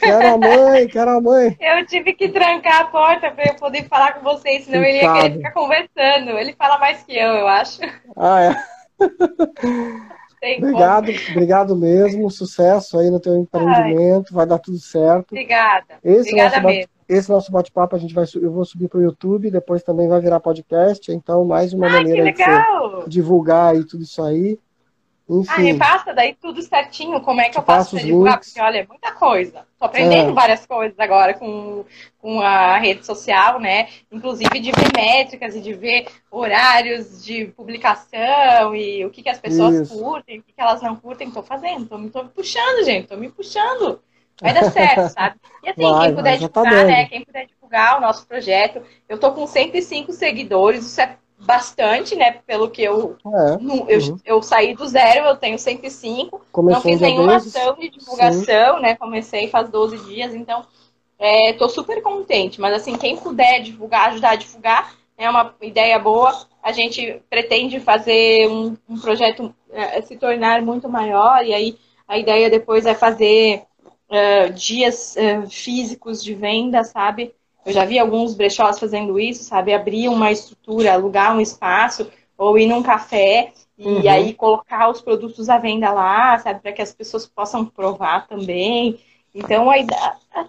[0.00, 1.56] quero a mãe, quero a mãe.
[1.60, 5.12] Eu tive que trancar a porta para eu poder falar com vocês, senão ele ia
[5.12, 6.30] querer ficar conversando.
[6.30, 7.80] Ele fala mais que eu, eu acho.
[8.16, 8.56] Ah, é.
[10.58, 12.30] obrigado, obrigado mesmo.
[12.30, 14.28] Sucesso aí no teu empreendimento.
[14.30, 14.34] Ai.
[14.34, 15.32] Vai dar tudo certo.
[15.32, 15.98] Obrigada.
[16.02, 16.90] Esse obrigada mesmo.
[17.08, 20.20] Esse nosso bate-papo a gente vai, eu vou subir para o YouTube, depois também vai
[20.20, 21.10] virar podcast.
[21.10, 24.56] Então, mais uma Ai, maneira de divulgar aí tudo isso aí.
[25.30, 25.52] Enfim.
[25.54, 28.48] Ah, me passa daí tudo certinho, como é que eu faço para divulgar, links.
[28.48, 29.64] porque olha, é muita coisa.
[29.78, 30.34] Tô aprendendo é.
[30.34, 31.84] várias coisas agora com,
[32.18, 33.88] com a rede social, né?
[34.10, 39.38] Inclusive de ver métricas e de ver horários de publicação e o que, que as
[39.38, 39.96] pessoas Isso.
[39.96, 41.30] curtem, o que, que elas não curtem.
[41.30, 44.00] Tô fazendo, tô, tô me puxando, gente, tô me puxando.
[44.42, 45.36] Vai dar certo, sabe?
[45.62, 47.04] E assim, vai, quem puder tá divulgar, tá né?
[47.06, 52.32] Quem puder divulgar o nosso projeto, eu tô com 105 seguidores, isso é bastante, né?
[52.46, 54.18] Pelo que eu, é, eu, uhum.
[54.24, 56.40] eu, saí do zero, eu tenho 105.
[56.52, 58.82] Começou não fiz nenhuma ação de divulgação, Sim.
[58.82, 58.94] né?
[58.94, 60.64] Comecei faz 12 dias, então
[61.18, 62.60] é, tô super contente.
[62.60, 66.46] Mas assim, quem puder divulgar, ajudar a divulgar, é uma ideia boa.
[66.62, 72.18] A gente pretende fazer um, um projeto é, se tornar muito maior, e aí a
[72.18, 73.62] ideia depois é fazer
[74.10, 77.34] uh, dias uh, físicos de venda, sabe?
[77.64, 79.74] Eu já vi alguns brechós fazendo isso, sabe?
[79.74, 84.10] Abrir uma estrutura, alugar um espaço, ou ir num café e uhum.
[84.10, 86.60] aí colocar os produtos à venda lá, sabe?
[86.60, 88.98] Para que as pessoas possam provar também.
[89.34, 89.86] Então, aí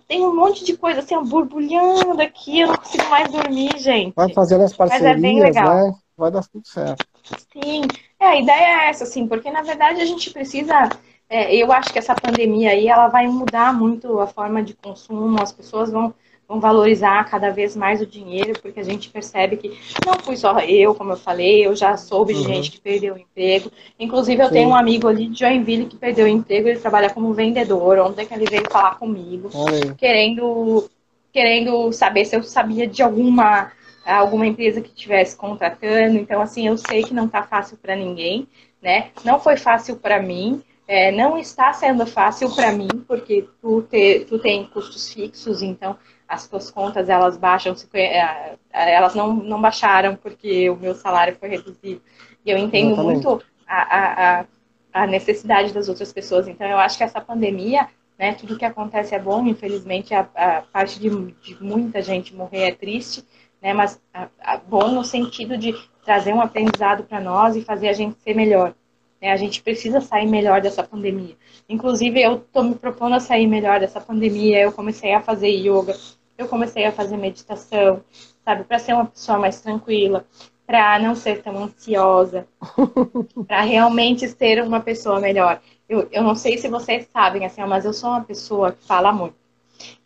[0.07, 4.13] tem um monte de coisa assim, borbulhando aqui, eu não consigo mais dormir, gente.
[4.15, 5.75] Vai fazendo as parcerias, Mas é bem legal.
[5.75, 5.93] né?
[6.17, 7.05] Vai dar tudo certo.
[7.53, 7.83] Sim,
[8.19, 10.89] é, a ideia é essa, assim, porque na verdade a gente precisa
[11.31, 15.41] é, eu acho que essa pandemia aí, ela vai mudar muito a forma de consumo,
[15.41, 16.13] as pessoas vão,
[16.51, 20.59] vão valorizar cada vez mais o dinheiro, porque a gente percebe que não fui só
[20.59, 22.41] eu, como eu falei, eu já soube uhum.
[22.41, 23.71] de gente que perdeu o emprego.
[23.97, 24.53] Inclusive, eu Sim.
[24.53, 27.99] tenho um amigo ali de Joinville que perdeu o emprego, ele trabalha como vendedor.
[27.99, 29.49] Ontem que ele veio falar comigo,
[29.97, 30.89] querendo,
[31.31, 33.71] querendo saber se eu sabia de alguma
[34.03, 36.17] alguma empresa que estivesse contratando.
[36.17, 38.45] Então, assim, eu sei que não está fácil para ninguém,
[38.81, 39.11] né?
[39.23, 44.25] Não foi fácil para mim, é, não está sendo fácil para mim, porque tu, te,
[44.27, 45.95] tu tem custos fixos, então
[46.31, 51.35] as tuas contas elas baixam, é, é, elas não, não baixaram porque o meu salário
[51.37, 52.01] foi reduzido.
[52.45, 53.25] E eu entendo Exatamente.
[53.25, 54.45] muito a, a,
[54.93, 56.47] a necessidade das outras pessoas.
[56.47, 60.61] Então eu acho que essa pandemia, né, tudo que acontece é bom, infelizmente a, a
[60.61, 63.25] parte de, de, muita gente morrer é triste,
[63.61, 64.01] né, mas
[64.41, 65.75] a bom no sentido de
[66.05, 68.73] trazer um aprendizado para nós e fazer a gente ser melhor.
[69.21, 69.33] Né?
[69.33, 71.35] A gente precisa sair melhor dessa pandemia.
[71.67, 74.59] Inclusive, eu estou me propondo a sair melhor dessa pandemia.
[74.61, 75.95] Eu comecei a fazer yoga,
[76.41, 78.03] eu comecei a fazer meditação,
[78.43, 80.25] sabe, para ser uma pessoa mais tranquila,
[80.65, 82.47] para não ser tão ansiosa,
[83.47, 85.61] para realmente ser uma pessoa melhor.
[85.87, 89.11] Eu, eu não sei se vocês sabem, assim, mas eu sou uma pessoa que fala
[89.11, 89.35] muito.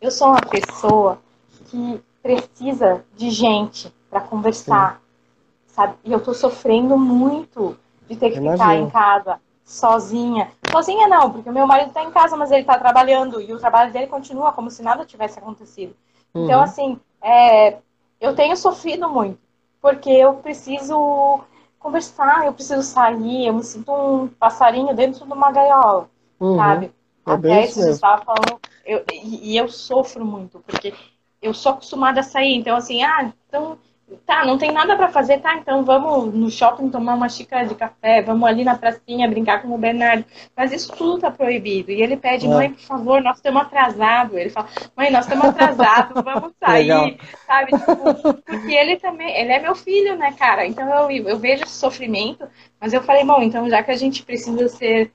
[0.00, 1.20] Eu sou uma pessoa
[1.66, 5.00] que precisa de gente para conversar,
[5.66, 5.74] Sim.
[5.74, 5.94] sabe?
[6.04, 7.76] E eu tô sofrendo muito
[8.08, 8.52] de ter que Imagina.
[8.52, 10.50] ficar em casa sozinha.
[10.70, 13.58] Sozinha não, porque o meu marido está em casa, mas ele está trabalhando e o
[13.58, 15.94] trabalho dele continua como se nada tivesse acontecido.
[16.36, 16.44] Então, uhum.
[16.44, 17.78] Então, assim, é,
[18.20, 19.38] eu tenho sofrido muito,
[19.80, 21.40] porque eu preciso
[21.78, 26.10] conversar, eu preciso sair, eu me sinto um passarinho dentro de uma gaiola,
[26.40, 26.56] uhum.
[26.56, 26.92] sabe?
[27.26, 30.94] É Até isso eu estava falando, eu, e, e eu sofro muito, porque
[31.40, 33.78] eu sou acostumada a sair, então assim, ah, então
[34.24, 35.56] Tá, não tem nada para fazer, tá?
[35.56, 39.74] Então vamos no shopping tomar uma xícara de café, vamos ali na pracinha brincar com
[39.74, 40.24] o Bernardo.
[40.56, 41.90] Mas isso tudo tá proibido.
[41.90, 42.48] E ele pede, é.
[42.48, 44.36] mãe, por favor, nós estamos atrasados.
[44.36, 47.10] Ele fala, mãe, nós estamos atrasados, vamos sair, Legal.
[47.46, 47.72] sabe?
[47.72, 50.64] Tipo, porque ele também, ele é meu filho, né, cara?
[50.64, 52.46] Então eu, eu vejo esse sofrimento,
[52.80, 55.10] mas eu falei, bom, então já que a gente precisa ser.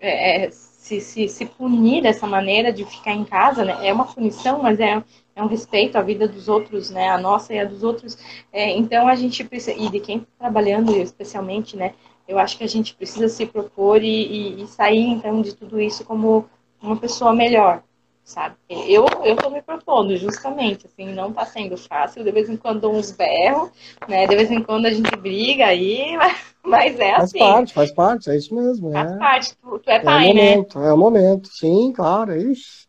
[0.00, 3.76] É, é se, se, se punir dessa maneira de ficar em casa, né?
[3.82, 5.02] É uma punição, mas é,
[5.36, 7.10] é um respeito à vida dos outros, né?
[7.10, 8.16] A nossa e a dos outros.
[8.50, 11.92] É, então a gente precisa, e de quem está trabalhando especialmente, né?
[12.26, 15.78] Eu acho que a gente precisa se propor e, e, e sair então de tudo
[15.78, 16.46] isso como
[16.82, 17.82] uma pessoa melhor,
[18.24, 18.56] sabe?
[18.68, 22.24] Eu eu tô me propondo justamente, assim, não está sendo fácil.
[22.24, 23.70] De vez em quando dou uns berros,
[24.08, 24.26] né?
[24.26, 26.16] De vez em quando a gente briga aí,
[26.64, 27.38] mas é assim.
[27.38, 28.90] Faz parte, faz parte, é isso mesmo.
[28.90, 29.18] Faz é.
[29.18, 29.56] parte.
[29.58, 30.50] Tu, tu é, é pai, é né?
[30.50, 32.86] Momento, é o momento, sim, claro, ixi.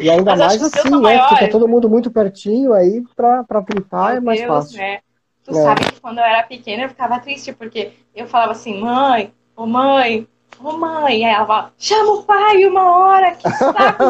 [0.00, 0.96] E ainda mais assim, né?
[0.98, 4.78] Maior, Fica todo mundo muito pertinho aí pra, pra fritar é mais Deus, fácil.
[4.78, 4.98] Né?
[5.44, 5.62] Tu é.
[5.62, 9.62] sabe que quando eu era pequena eu ficava triste, porque eu falava assim, mãe, ô
[9.62, 10.26] oh, mãe,
[10.60, 14.04] ô oh, mãe, aí ela fala, chama o pai uma hora, que saco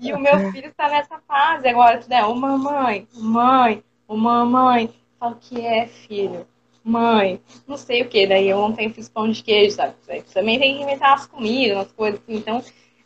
[0.00, 4.90] E o meu filho está nessa fase agora, tu é, ô mamãe, mãe, ô mamãe.
[5.18, 6.46] Fala, o que é, filho?
[6.84, 9.94] Mãe, não sei o que, daí eu ontem fiz pão de queijo, sabe?
[10.34, 12.60] Também tem que inventar as comidas, umas coisas assim, então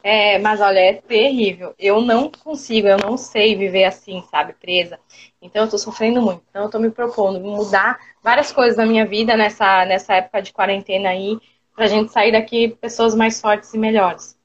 [0.08, 1.74] é, mas olha, é terrível.
[1.76, 5.00] Eu não consigo, eu não sei viver assim, sabe, presa.
[5.42, 6.44] Então eu tô sofrendo muito.
[6.48, 10.52] Então eu tô me propondo mudar várias coisas na minha vida nessa, nessa época de
[10.52, 11.36] quarentena aí,
[11.74, 14.38] pra gente sair daqui pessoas mais fortes e melhores.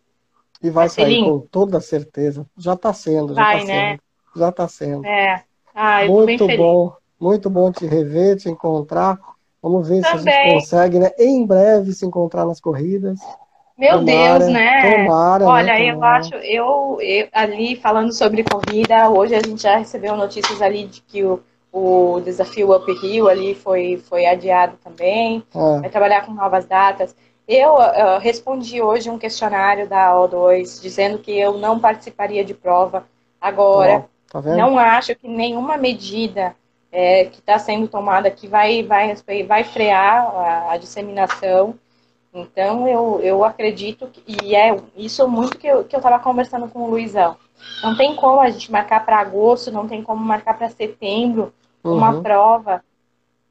[0.64, 2.44] E vai, vai sair com toda certeza.
[2.58, 3.90] Já está sendo, já vai, tá né?
[3.92, 4.02] sendo.
[4.36, 5.06] Já está sendo.
[5.06, 5.44] É.
[5.76, 9.20] Ah, muito bom, muito bom te rever, te encontrar.
[9.62, 10.24] Vamos ver Também.
[10.24, 11.12] se a gente consegue, né?
[11.20, 13.20] Em breve se encontrar nas corridas.
[13.82, 15.06] Meu tomara, Deus, né?
[15.06, 15.52] Tomara, né?
[15.52, 15.86] Olha, né?
[15.92, 20.86] eu acho, eu, eu ali falando sobre corrida, hoje a gente já recebeu notícias ali
[20.86, 21.42] de que o,
[21.74, 25.44] o desafio Up Hill ali foi, foi adiado também.
[25.56, 25.80] É.
[25.80, 27.16] Vai trabalhar com novas datas.
[27.48, 33.06] Eu uh, respondi hoje um questionário da O2 dizendo que eu não participaria de prova
[33.42, 34.06] agora.
[34.32, 36.56] Tá não acho que nenhuma medida
[36.92, 39.16] é, que está sendo tomada aqui vai, vai,
[39.48, 41.74] vai frear a, a disseminação.
[42.34, 46.68] Então, eu, eu acredito, que, e é isso muito que eu estava que eu conversando
[46.70, 47.36] com o Luizão.
[47.84, 51.54] Não tem como a gente marcar para agosto, não tem como marcar para setembro
[51.84, 51.98] uhum.
[51.98, 52.84] uma prova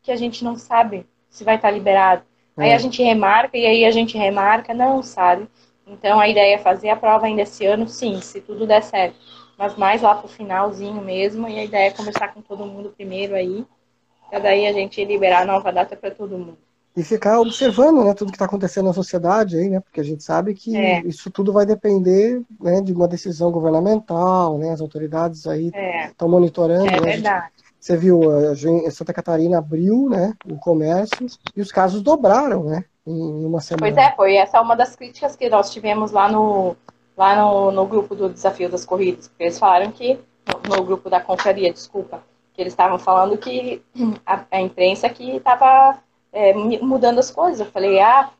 [0.02, 2.22] que a gente não sabe se vai estar tá liberado.
[2.56, 2.64] É.
[2.64, 5.46] Aí a gente remarca e aí a gente remarca, não sabe.
[5.86, 9.16] Então a ideia é fazer a prova ainda esse ano, sim, se tudo der certo.
[9.58, 13.34] Mas mais lá pro finalzinho mesmo, e a ideia é conversar com todo mundo primeiro
[13.34, 13.66] aí,
[14.30, 18.14] para daí a gente liberar a nova data para todo mundo e ficar observando né,
[18.14, 19.80] tudo que está acontecendo na sociedade aí, né?
[19.80, 21.00] Porque a gente sabe que é.
[21.06, 24.70] isso tudo vai depender né, de uma decisão governamental, né?
[24.70, 25.70] As autoridades aí
[26.08, 26.30] estão é.
[26.30, 26.88] monitorando.
[26.88, 27.46] É né, verdade.
[27.56, 28.20] Gente, você viu,
[28.86, 31.26] a Santa Catarina abriu né, o comércio
[31.56, 32.84] e os casos dobraram, né?
[33.06, 33.94] Em uma semana.
[33.94, 36.76] Pois é, foi essa é uma das críticas que nós tivemos lá no,
[37.16, 40.18] lá no, no grupo do Desafio das Corridas, porque eles falaram que,
[40.68, 42.22] no, no grupo da confraria, desculpa,
[42.52, 43.82] que eles estavam falando que
[44.26, 45.98] a, a imprensa que estava
[46.32, 47.60] é, mudando as coisas.
[47.60, 48.30] Eu falei, ah,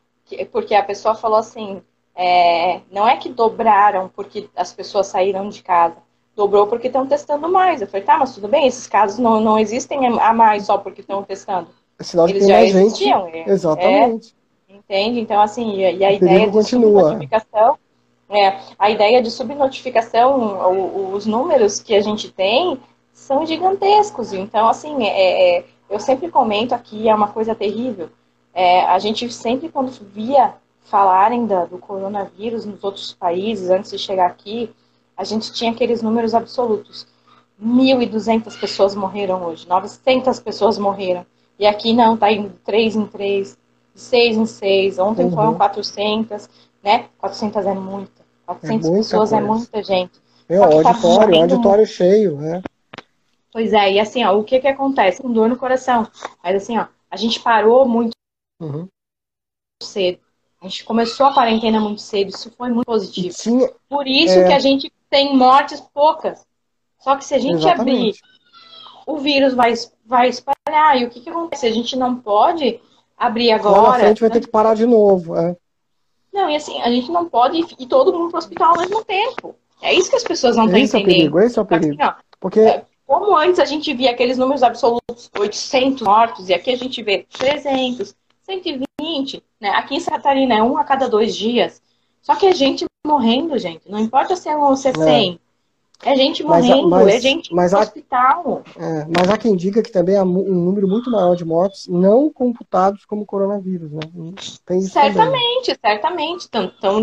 [0.51, 1.81] porque a pessoa falou assim,
[2.15, 5.97] é, não é que dobraram porque as pessoas saíram de casa,
[6.35, 7.81] dobrou porque estão testando mais.
[7.81, 11.01] Eu falei, tá, mas tudo bem, esses casos não, não existem a mais só porque
[11.01, 11.69] estão testando.
[11.99, 13.25] É sinal Eles já existiam.
[13.25, 13.49] Gente.
[13.49, 14.35] É, Exatamente.
[14.69, 15.19] É, entende?
[15.19, 17.01] Então, assim, e, e a ideia de continua.
[17.01, 17.77] subnotificação,
[18.29, 22.79] é, a ideia de subnotificação, os números que a gente tem
[23.13, 24.33] são gigantescos.
[24.33, 28.09] Então, assim, é, é eu sempre comento aqui, é uma coisa terrível.
[28.53, 30.53] É, a gente sempre, quando via
[30.85, 34.69] falarem da, do coronavírus nos outros países, antes de chegar aqui,
[35.15, 37.05] a gente tinha aqueles números absolutos.
[37.61, 41.25] 1.200 pessoas morreram hoje, 900 pessoas morreram.
[41.59, 43.57] E aqui não, tá indo de 3 em 3,
[43.93, 44.97] de 6 em 6.
[44.97, 45.31] Ontem uhum.
[45.31, 46.49] foram 400,
[46.83, 47.05] né?
[47.19, 48.21] 400 é muita.
[48.47, 49.35] 400 é pessoas é coisa.
[49.35, 50.21] é muita gente.
[50.49, 52.63] É, o auditório, tá auditório cheio, né?
[53.51, 55.21] Pois é, e assim, ó, o que que acontece?
[55.21, 56.07] Com dor no coração.
[56.43, 58.13] Mas assim, ó, a gente parou muito
[58.61, 58.87] uhum.
[59.83, 60.19] cedo.
[60.61, 63.33] A gente começou a quarentena muito cedo, isso foi muito positivo.
[63.33, 64.47] Sim, Por isso é...
[64.47, 66.45] que a gente tem mortes poucas.
[66.99, 68.21] Só que se a gente Exatamente.
[68.21, 68.31] abrir,
[69.07, 69.73] o vírus vai,
[70.05, 71.01] vai espalhar.
[71.01, 71.65] E o que, que acontece?
[71.65, 72.79] A gente não pode
[73.17, 73.81] abrir agora.
[73.81, 75.35] Lá na frente vai ter que parar de novo.
[75.35, 75.55] É.
[76.31, 79.03] Não, e assim, a gente não pode ir todo mundo para o hospital ao mesmo
[79.03, 79.55] tempo.
[79.81, 81.09] É isso que as pessoas não estão entendendo.
[81.09, 82.01] É o perigo, esse é o perigo.
[82.01, 86.53] Assim, ó, Porque é, como antes a gente via aqueles números absolutos, 800 mortos, e
[86.53, 89.69] aqui a gente vê 300, 120, né?
[89.71, 91.81] Aqui em Santa Catarina é um a cada dois dias.
[92.21, 93.81] Só que é gente morrendo, gente.
[93.91, 95.40] Não importa se é um ou se é 100.
[96.03, 96.11] É.
[96.11, 98.63] É gente morrendo, mas, mas, é gente mas no há, hospital.
[98.77, 102.29] É, mas há quem diga que também há um número muito maior de mortos não
[102.29, 103.99] computados como coronavírus, né?
[104.81, 106.39] certamente, também.
[106.39, 106.49] certamente.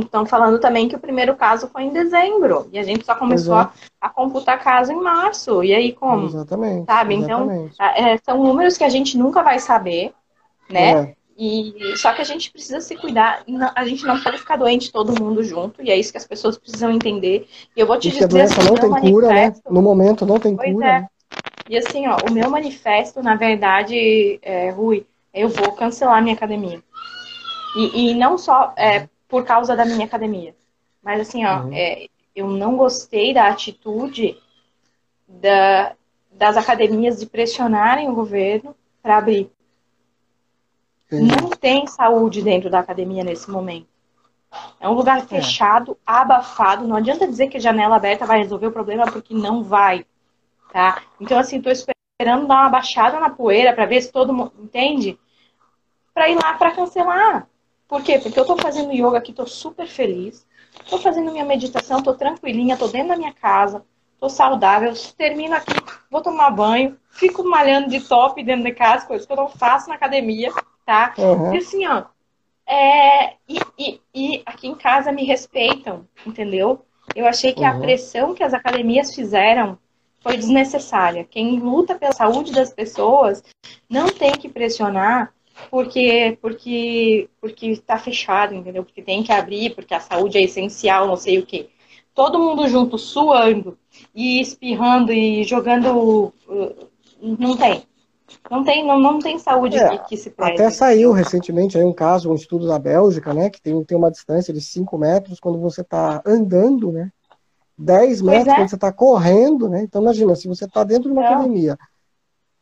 [0.05, 2.69] Estão falando também que o primeiro caso foi em dezembro.
[2.73, 5.63] E a gente só começou a, a, computar caso em março.
[5.63, 6.27] E aí como?
[6.27, 6.87] Exatamente.
[6.87, 7.15] Sabe?
[7.15, 7.75] Então, exatamente.
[7.75, 10.13] Então, é, são números que a gente nunca vai saber,
[10.69, 10.91] né?
[10.91, 11.18] É.
[11.41, 13.45] E só que a gente precisa se cuidar,
[13.77, 16.59] a gente não pode ficar doente todo mundo junto, e é isso que as pessoas
[16.59, 17.47] precisam entender.
[17.77, 19.55] E eu vou te dizer a doença assim, não tem cura, né?
[19.71, 20.85] No momento não tem pois cura.
[20.85, 21.01] É.
[21.01, 21.09] Né?
[21.69, 26.83] E assim, ó, o meu manifesto, na verdade, é, Rui, eu vou cancelar minha academia.
[27.77, 30.57] E, e não só é, por causa da minha academia,
[31.01, 31.71] mas assim, ó, uhum.
[31.73, 34.37] é, eu não gostei da atitude
[35.29, 35.93] da,
[36.33, 39.53] das academias de pressionarem o governo para abrir.
[41.11, 43.87] Não tem saúde dentro da academia nesse momento.
[44.81, 45.27] É um lugar é.
[45.27, 45.97] fechado, é.
[46.05, 46.87] abafado.
[46.87, 50.05] Não adianta dizer que a janela aberta vai resolver o problema, porque não vai.
[50.73, 51.03] Tá?
[51.19, 54.53] Então, assim, tô esperando dar uma baixada na poeira para ver se todo mundo.
[54.59, 55.19] Entende?
[56.13, 57.49] Para ir lá para cancelar.
[57.87, 58.19] Por quê?
[58.19, 60.47] Porque eu tô fazendo yoga aqui, tô super feliz.
[60.91, 63.83] Tô fazendo minha meditação, tô tranquilinha, tô dentro da minha casa,
[64.21, 64.93] tô saudável.
[65.17, 65.73] Termino aqui,
[66.11, 69.89] vou tomar banho, fico malhando de top dentro de casa, coisas que eu não faço
[69.89, 70.53] na academia
[70.89, 71.13] tá?
[71.19, 71.55] Uhum.
[71.55, 72.05] E assim, ó,
[72.67, 76.81] é, e, e, e, aqui em casa me respeitam, entendeu?
[77.15, 77.67] Eu achei que uhum.
[77.67, 79.79] a pressão que as academias fizeram
[80.21, 81.27] foi desnecessária.
[81.31, 83.45] Quem luta pela saúde das pessoas
[83.89, 85.35] não tem que pressionar
[85.71, 88.83] porque porque porque está fechado, entendeu?
[88.83, 91.69] Porque tem que abrir, porque a saúde é essencial, não sei o quê.
[92.15, 93.77] Todo mundo junto, suando
[94.15, 96.89] e espirrando e jogando, uh,
[97.21, 97.83] não tem.
[98.51, 100.53] Não tem, não, não tem saúde é, que, que, se preze.
[100.53, 103.49] Até saiu recentemente aí um caso, um estudo da Bélgica, né?
[103.49, 107.11] Que tem, tem uma distância de 5 metros quando você está andando, né?
[107.79, 108.57] 10 metros é.
[108.57, 109.83] quando você está correndo, né?
[109.83, 111.29] Então imagina, se você está dentro de uma não.
[111.29, 111.79] academia,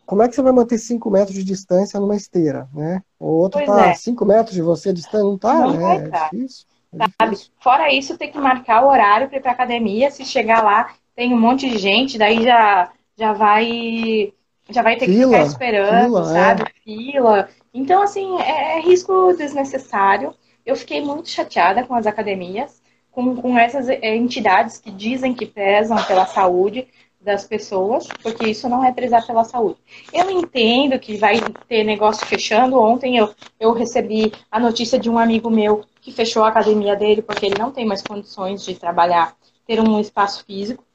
[0.04, 3.02] como é que você vai manter 5 metros de distância numa esteira, né?
[3.18, 4.28] O outro está 5 é.
[4.28, 5.96] metros de você distante, não está, né?
[5.96, 6.66] É difícil.
[6.92, 7.36] É sabe?
[7.60, 10.10] Fora isso, tem que marcar o horário para ir para academia.
[10.10, 14.32] Se chegar lá, tem um monte de gente, daí já, já vai
[14.68, 16.62] já vai ter fila, que ficar esperando, fila, sabe?
[16.62, 16.66] É.
[16.82, 17.48] Fila.
[17.72, 20.34] Então, assim, é, é, risco desnecessário.
[20.64, 25.46] Eu fiquei muito chateada com as academias, com, com essas é, entidades que dizem que
[25.46, 26.88] prezam pela saúde
[27.20, 29.78] das pessoas, porque isso não é prezar pela saúde.
[30.12, 32.80] Eu entendo que vai ter negócio fechando.
[32.80, 37.22] Ontem eu, eu recebi a notícia de um amigo meu que fechou a academia dele
[37.22, 39.34] porque ele não tem mais condições de trabalhar,
[39.66, 40.85] ter um espaço físico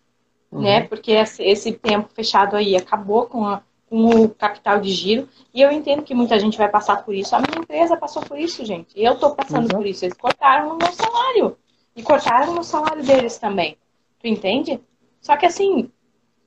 [0.52, 0.62] uhum.
[0.62, 0.82] né?
[0.82, 5.28] Porque esse tempo fechado aí acabou com, a, com o capital de giro.
[5.54, 7.36] E eu entendo que muita gente vai passar por isso.
[7.36, 8.90] A minha empresa passou por isso, gente.
[8.96, 9.80] Eu estou passando uhum.
[9.80, 10.06] por isso.
[10.06, 11.58] Eles cortaram no meu salário.
[11.96, 13.78] E cortaram no salário deles também.
[14.20, 14.80] Tu entende?
[15.20, 15.92] Só que assim,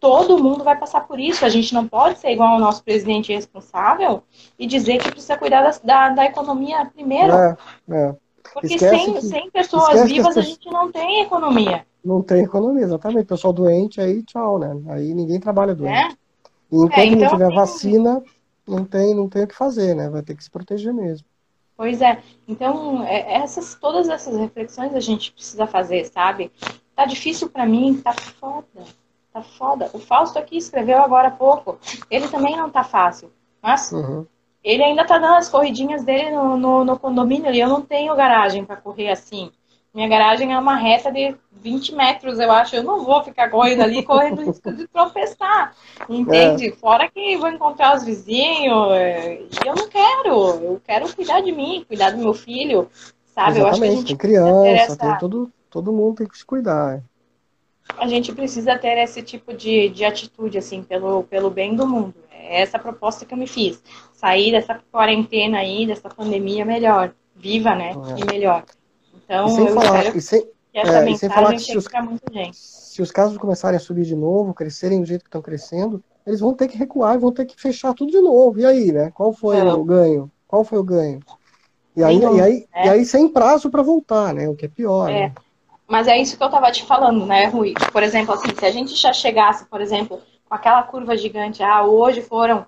[0.00, 1.44] todo mundo vai passar por isso.
[1.44, 4.22] A gente não pode ser igual ao nosso presidente responsável
[4.58, 7.32] e dizer que precisa cuidar da, da, da economia primeiro.
[7.32, 7.56] É,
[7.90, 8.14] é.
[8.52, 10.36] Porque sem, que, sem pessoas vivas pessoas...
[10.36, 11.86] a gente não tem economia.
[12.04, 13.26] Não tem economia, exatamente.
[13.26, 14.76] Pessoal doente, aí tchau, né?
[14.88, 15.96] Aí ninguém trabalha doente.
[15.96, 16.08] É?
[16.70, 18.22] E enquanto é, então, não tiver vacina,
[18.66, 20.10] não tem, não tem o que fazer, né?
[20.10, 21.26] Vai ter que se proteger mesmo.
[21.76, 22.20] Pois é.
[22.46, 26.52] Então, é, essas, todas essas reflexões a gente precisa fazer, sabe?
[26.94, 28.84] Tá difícil para mim, tá foda.
[29.32, 29.90] Tá foda.
[29.92, 31.78] O Fausto aqui escreveu agora há pouco.
[32.08, 33.32] Ele também não tá fácil.
[33.60, 34.24] Mas uhum.
[34.62, 38.14] ele ainda tá dando as corridinhas dele no, no, no condomínio e eu não tenho
[38.14, 39.50] garagem para correr assim.
[39.94, 42.74] Minha garagem é uma reta de 20 metros, eu acho.
[42.74, 45.72] Eu não vou ficar correndo ali, correndo risco de tropeçar.
[46.08, 46.68] Entende?
[46.68, 46.72] É.
[46.72, 48.92] Fora que vou encontrar os vizinhos.
[48.92, 50.64] É, e eu não quero.
[50.64, 52.90] Eu quero cuidar de mim, cuidar do meu filho.
[53.24, 53.58] Sabe?
[53.58, 53.60] Exatamente.
[53.60, 54.96] Eu acho que a gente tem criança, essa...
[54.96, 57.00] tem todo, todo mundo tem que se cuidar.
[57.96, 62.14] A gente precisa ter esse tipo de, de atitude, assim, pelo, pelo bem do mundo.
[62.32, 63.82] É essa a proposta que eu me fiz.
[64.12, 67.12] Sair dessa quarentena aí, dessa pandemia melhor.
[67.36, 67.90] Viva, né?
[67.90, 68.20] É.
[68.20, 68.64] E melhor.
[69.24, 71.86] Então, sem eu falar, espero sem, é, mensagem falar que se os.
[72.52, 76.40] Se os casos começarem a subir de novo, crescerem do jeito que estão crescendo, eles
[76.40, 78.60] vão ter que recuar e vão ter que fechar tudo de novo.
[78.60, 79.10] E aí, né?
[79.12, 80.30] Qual foi o ganho?
[80.46, 81.20] Qual foi o ganho?
[81.96, 82.86] E aí, e aí, é.
[82.86, 84.48] e aí sem prazo para voltar, né?
[84.48, 85.10] O que é pior.
[85.10, 85.12] É.
[85.12, 85.32] Né?
[85.86, 87.74] Mas é isso que eu estava te falando, né, Rui?
[87.92, 91.84] Por exemplo, assim, se a gente já chegasse, por exemplo, com aquela curva gigante, ah,
[91.84, 92.66] hoje foram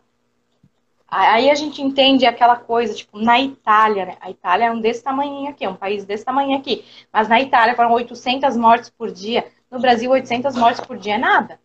[1.09, 4.17] Aí a gente entende aquela coisa, tipo, na Itália, né?
[4.21, 6.85] A Itália é um desse tamanho aqui, é um país desse tamanho aqui.
[7.13, 9.47] Mas na Itália foram 800 mortes por dia.
[9.71, 11.61] No Brasil, 800 mortes por dia é nada.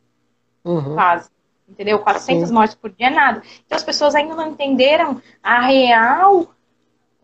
[0.64, 0.94] Uhum.
[0.94, 1.30] Quase.
[1.68, 2.00] Entendeu?
[2.00, 2.54] 400 Sim.
[2.54, 3.42] mortes por dia é nada.
[3.66, 6.48] Então as pessoas ainda não entenderam a real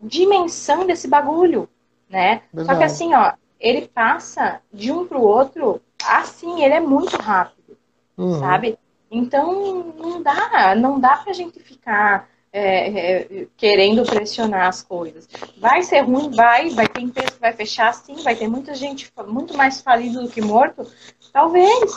[0.00, 1.68] dimensão desse bagulho,
[2.08, 2.42] né?
[2.52, 2.66] Verdade.
[2.66, 7.76] Só que assim, ó, ele passa de um pro outro, assim, ele é muito rápido,
[8.16, 8.38] uhum.
[8.38, 8.78] sabe?
[9.10, 15.28] Então, não dá, não dá pra gente ficar é, é, querendo pressionar as coisas.
[15.58, 19.10] Vai ser ruim, vai, vai ter empresa que vai fechar sim, vai ter muita gente
[19.26, 20.86] muito mais falido do que morto,
[21.32, 21.92] talvez.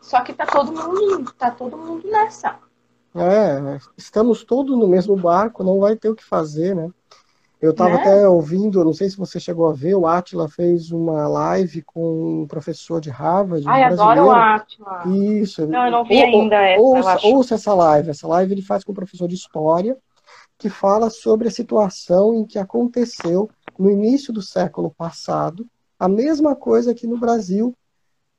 [0.00, 2.58] Só que tá todo mundo, tá todo mundo nessa.
[3.14, 6.90] É, estamos todos no mesmo barco, não vai ter o que fazer, né?
[7.62, 8.00] Eu estava né?
[8.00, 12.42] até ouvindo, não sei se você chegou a ver, o Atila fez uma live com
[12.42, 13.64] um professor de Harvard.
[13.68, 15.02] Ai, um adoro o Atila.
[15.06, 15.64] Isso.
[15.68, 16.82] Não, eu não vi ou, ainda essa.
[16.82, 18.10] Ouça, ouça essa live.
[18.10, 19.96] Essa live ele faz com um professor de história
[20.58, 23.48] que fala sobre a situação em que aconteceu
[23.78, 25.64] no início do século passado,
[25.98, 27.72] a mesma coisa aqui no Brasil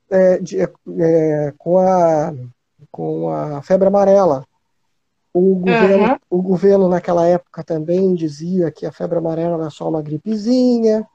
[0.09, 2.33] é, de, é, com, a,
[2.91, 4.45] com a febre amarela.
[5.33, 6.17] O governo, uhum.
[6.29, 11.07] o governo naquela época também dizia que a febre amarela era só uma gripezinha,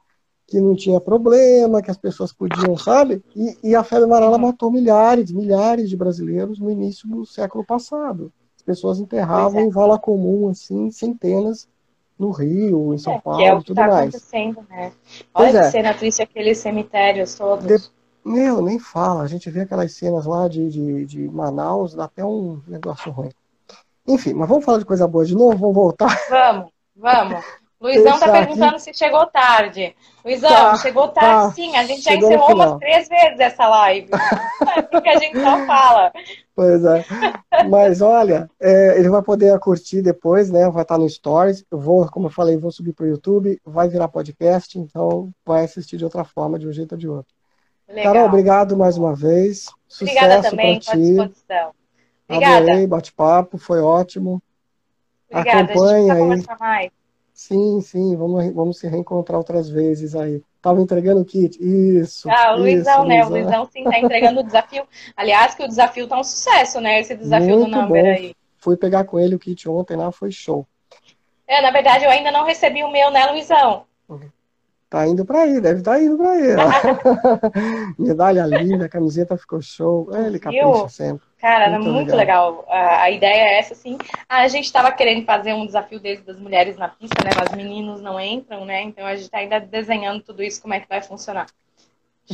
[0.45, 3.23] que não tinha problema, que as pessoas podiam, sabe?
[3.37, 4.43] E, e a febre amarela uhum.
[4.43, 8.33] matou milhares, milhares de brasileiros no início do século passado.
[8.57, 9.65] As pessoas enterravam é.
[9.65, 11.69] em vala comum, assim, centenas
[12.19, 14.09] no Rio, em São é, Paulo, que é o que tudo tá mais.
[14.09, 14.93] acontecendo, né?
[15.33, 15.71] Olha pois que é.
[15.71, 17.65] cena triste aqueles cemitérios todos.
[17.65, 17.91] De...
[18.25, 19.23] Meu, nem fala.
[19.23, 23.31] A gente vê aquelas cenas lá de, de, de Manaus, dá até um negócio ruim.
[24.09, 25.59] Enfim, mas vamos falar de coisa boa de novo?
[25.59, 26.19] Vamos voltar?
[26.31, 27.45] Vamos, vamos.
[27.81, 28.81] Luizão tá perguntando aqui.
[28.81, 29.95] se chegou tarde.
[30.25, 31.51] Luizão, tá, chegou tarde tá.
[31.53, 31.77] sim.
[31.77, 34.09] A gente já chegou encerrou umas três vezes essa live.
[34.77, 36.13] é porque a gente só fala.
[36.57, 37.05] Pois é.
[37.71, 40.69] Mas olha, é, ele vai poder curtir depois, né?
[40.71, 41.65] Vai estar no Stories.
[41.71, 45.65] Eu vou, como eu falei, vou subir para o YouTube, vai virar podcast, então vai
[45.65, 47.33] assistir de outra forma, de um jeito ou de outro.
[47.89, 48.13] Legal.
[48.13, 49.67] Carol, obrigado mais uma vez.
[50.01, 50.97] Obrigada Sucesso também, ti.
[50.97, 51.71] disposição.
[52.29, 52.57] Obrigada.
[52.59, 54.43] Adorei, bate-papo, foi ótimo.
[55.31, 56.57] Obrigada, Acompanha a gente aí.
[56.59, 56.91] mais.
[57.33, 60.43] Sim, sim, vamos, vamos se reencontrar outras vezes aí.
[60.61, 62.29] Tava entregando o kit, isso.
[62.29, 63.25] Ah, o Luizão, isso, né?
[63.25, 63.31] Luizão.
[63.31, 64.85] O Luizão sim tá entregando o desafio.
[65.17, 66.99] Aliás, que o desafio tá um sucesso, né?
[66.99, 68.11] Esse desafio Muito do Number bom.
[68.11, 68.35] aí.
[68.57, 70.67] Fui pegar com ele o kit ontem lá, foi show.
[71.47, 73.87] É, na verdade, eu ainda não recebi o meu, né, Luizão?
[74.91, 76.57] Tá indo para aí, deve estar tá indo para aí.
[77.99, 80.09] Medalha linda, a camiseta ficou show.
[80.13, 81.28] É, ele capricha sempre.
[81.41, 82.51] Cara, era muito, muito legal.
[82.51, 82.67] legal.
[82.69, 83.97] A, a, ideia é essa, assim.
[84.29, 87.31] A gente estava querendo fazer um desafio desse das mulheres na pista, né?
[87.37, 88.83] Mas meninos não entram, né?
[88.83, 91.47] Então a gente está ainda desenhando tudo isso, como é que vai funcionar.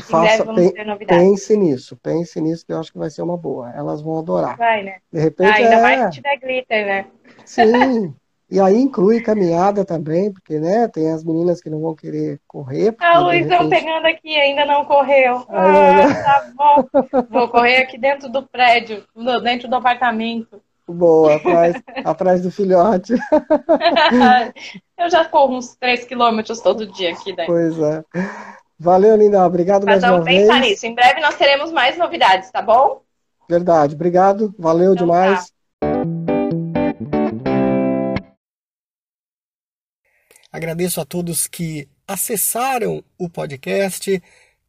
[0.02, 0.44] Faça,
[1.06, 3.70] pense nisso, pense nisso, que eu acho que vai ser uma boa.
[3.76, 4.56] Elas vão adorar.
[4.56, 4.96] Vai, né?
[5.12, 5.50] De repente.
[5.50, 5.82] Ah, ainda é...
[5.82, 7.06] mais se tiver glitter, né?
[7.44, 8.14] Sim.
[8.50, 12.94] E aí inclui caminhada também, porque né, tem as meninas que não vão querer correr.
[13.00, 13.70] Ah, o Luizão repente...
[13.70, 15.44] pegando aqui, ainda não correu.
[15.48, 17.24] Ah, ah tá bom.
[17.30, 19.02] Vou correr aqui dentro do prédio,
[19.42, 20.60] dentro do apartamento.
[20.86, 23.14] Boa, atrás, atrás do filhote.
[24.98, 27.46] Eu já corro uns 3 quilômetros todo dia aqui daí.
[27.46, 28.04] Pois é.
[28.78, 29.44] Valeu, Linda.
[29.44, 30.42] Obrigado Mas mais uma vez.
[30.42, 30.86] pensar nisso.
[30.86, 33.00] Em breve nós teremos mais novidades, tá bom?
[33.48, 33.94] Verdade.
[33.94, 34.54] Obrigado.
[34.58, 35.48] Valeu então, demais.
[35.48, 35.53] Tá.
[40.54, 44.22] Agradeço a todos que acessaram o podcast.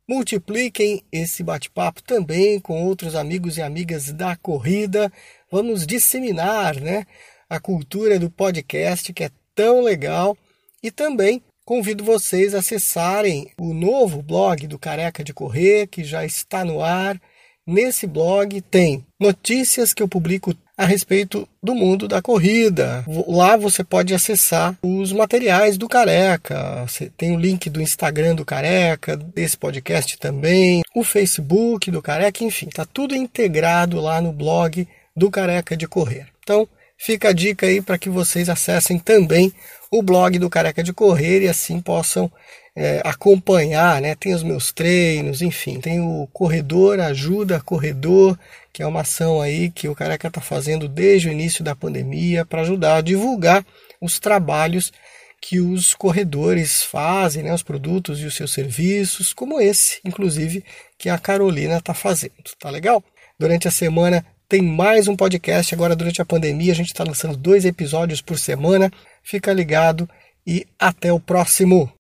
[0.10, 5.14] Multipliquem esse bate-papo também com outros amigos e amigas da corrida.
[5.52, 7.06] Vamos disseminar né,
[7.48, 10.36] a cultura do podcast, que é tão legal.
[10.82, 16.26] E também convido vocês a acessarem o novo blog do Careca de Correr, que já
[16.26, 17.22] está no ar.
[17.68, 23.04] Nesse blog tem notícias que eu publico a respeito do mundo da corrida.
[23.28, 26.86] Lá você pode acessar os materiais do Careca.
[26.88, 32.44] Você tem o link do Instagram do Careca, desse podcast também, o Facebook do Careca,
[32.44, 36.28] enfim, tá tudo integrado lá no blog do Careca de Correr.
[36.44, 39.52] Então, fica a dica aí para que vocês acessem também
[39.90, 42.32] o blog do Careca de Correr e assim possam
[42.76, 44.16] é, acompanhar, né?
[44.16, 48.38] Tem os meus treinos, enfim, tem o Corredor Ajuda Corredor,
[48.74, 52.46] que é uma ação aí que o Careca está fazendo desde o início da pandemia
[52.46, 53.66] para ajudar a divulgar
[54.02, 54.92] os trabalhos
[55.40, 60.64] que os corredores fazem, né, os produtos e os seus serviços, como esse, inclusive,
[60.98, 62.34] que a Carolina está fazendo.
[62.60, 63.04] Tá legal?
[63.38, 65.74] Durante a semana tem mais um podcast.
[65.74, 68.92] Agora, durante a pandemia, a gente está lançando dois episódios por semana.
[69.24, 70.10] Fica ligado
[70.46, 71.92] e até o próximo.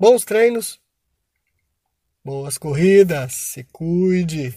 [0.00, 0.80] Bons treinos,
[2.24, 4.56] boas corridas, se cuide.